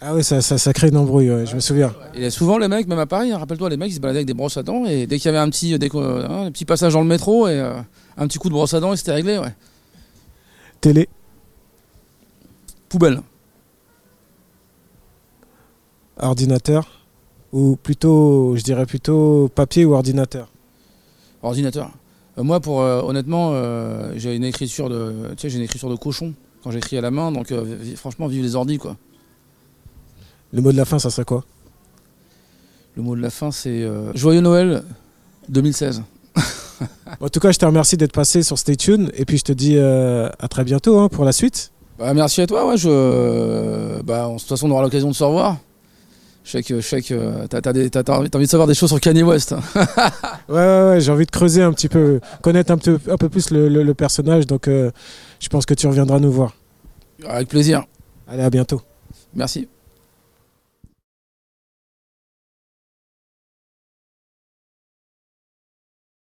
Ah 0.00 0.14
oui, 0.14 0.24
ça, 0.24 0.40
ça, 0.42 0.58
ça 0.58 0.72
crée 0.72 0.88
une 0.88 0.96
embrouille, 0.96 1.30
ouais, 1.30 1.46
je 1.46 1.54
me 1.54 1.60
souviens. 1.60 1.94
Et 2.14 2.28
souvent 2.30 2.58
les 2.58 2.66
mecs, 2.66 2.88
même 2.88 2.98
à 2.98 3.06
Paris, 3.06 3.30
hein, 3.30 3.38
rappelle-toi, 3.38 3.70
les 3.70 3.76
mecs 3.76 3.90
ils 3.90 3.94
se 3.94 4.00
baladaient 4.00 4.18
avec 4.18 4.26
des 4.26 4.34
brosses 4.34 4.56
à 4.56 4.62
dents 4.64 4.84
et 4.84 5.06
dès 5.06 5.18
qu'il 5.18 5.26
y 5.26 5.28
avait 5.28 5.38
un 5.38 5.48
petit, 5.48 5.78
dès 5.78 5.86
un 5.94 6.50
petit 6.50 6.64
passage 6.64 6.94
dans 6.94 7.00
le 7.02 7.06
métro 7.06 7.46
et 7.46 7.60
un 7.60 8.26
petit 8.26 8.38
coup 8.38 8.48
de 8.48 8.54
brosse 8.54 8.74
à 8.74 8.80
dents 8.80 8.92
et 8.92 8.96
c'était 8.96 9.12
réglé, 9.12 9.38
ouais. 9.38 9.54
Télé. 10.80 11.08
Poubelle. 12.88 13.20
Ordinateur. 16.18 16.88
Ou 17.52 17.76
plutôt, 17.76 18.56
je 18.56 18.62
dirais 18.62 18.86
plutôt 18.86 19.50
papier 19.54 19.84
ou 19.84 19.94
ordinateur. 19.94 20.48
Ordinateur. 21.42 21.90
Euh, 22.38 22.42
moi, 22.42 22.60
pour 22.60 22.80
euh, 22.80 23.02
honnêtement, 23.02 23.50
euh, 23.52 24.12
j'ai 24.16 24.34
une 24.34 24.44
écriture 24.44 24.88
de, 24.88 25.12
tu 25.36 25.42
sais, 25.42 25.50
j'ai 25.50 25.58
une 25.58 25.64
écriture 25.64 25.90
de 25.90 25.96
cochon 25.96 26.32
quand 26.62 26.70
j'écris 26.70 26.96
à 26.96 27.00
la 27.00 27.10
main, 27.10 27.32
donc 27.32 27.52
franchement, 27.96 28.26
vive 28.28 28.42
les 28.42 28.54
ordis 28.54 28.78
quoi. 28.78 28.96
Le 30.52 30.60
mot 30.62 30.70
de 30.70 30.76
la 30.76 30.84
fin, 30.84 30.98
ça 30.98 31.10
serait 31.10 31.24
quoi? 31.24 31.44
Le 32.96 33.02
mot 33.02 33.16
de 33.16 33.20
la 33.22 33.30
fin, 33.30 33.50
c'est 33.50 33.82
euh, 33.82 34.12
joyeux 34.14 34.40
Noël 34.40 34.82
2016. 35.48 36.02
En 37.20 37.28
tout 37.28 37.38
cas, 37.40 37.52
je 37.52 37.58
te 37.58 37.64
remercie 37.64 37.96
d'être 37.96 38.12
passé 38.12 38.42
sur 38.42 38.58
Stay 38.58 38.74
Tuned. 38.74 39.12
Et 39.16 39.24
puis, 39.24 39.38
je 39.38 39.44
te 39.44 39.52
dis 39.52 39.76
euh, 39.76 40.28
à 40.40 40.48
très 40.48 40.64
bientôt 40.64 40.98
hein, 40.98 41.08
pour 41.08 41.24
la 41.24 41.30
suite. 41.32 41.70
Bah, 41.98 42.12
merci 42.14 42.40
à 42.40 42.46
toi. 42.46 42.66
Ouais, 42.66 42.76
je, 42.76 44.02
bah, 44.02 44.28
on- 44.28 44.34
de 44.34 44.38
toute 44.40 44.48
façon, 44.48 44.66
on 44.68 44.72
aura 44.72 44.82
l'occasion 44.82 45.08
de 45.08 45.14
se 45.14 45.22
revoir. 45.22 45.58
T'as, 47.48 47.60
envie 48.18 48.44
de 48.44 48.44
savoir 48.50 48.66
des 48.66 48.74
choses 48.74 48.88
sur 48.90 49.00
Kanye 49.00 49.22
West. 49.22 49.54
Ouais, 50.48 50.56
ouais, 50.58 50.88
ouais, 50.90 51.00
j'ai 51.00 51.12
envie 51.12 51.24
de 51.24 51.30
creuser 51.30 51.62
un 51.62 51.72
petit 51.72 51.88
peu, 51.88 52.20
connaître 52.42 52.72
un 52.72 52.76
peu, 52.78 52.98
un 53.08 53.16
peu 53.16 53.28
plus 53.28 53.50
le, 53.50 53.68
le- 53.68 53.82
le 53.84 53.94
personnage. 53.94 54.46
Donc, 54.46 54.66
euh, 54.68 54.90
je 55.40 55.48
pense 55.48 55.64
que 55.66 55.74
tu 55.74 55.86
reviendras 55.86 56.18
nous 56.18 56.32
voir. 56.32 56.54
Avec 57.26 57.48
plaisir. 57.48 57.84
Allez, 58.28 58.42
à 58.42 58.50
bientôt. 58.50 58.82
Merci. 59.34 59.68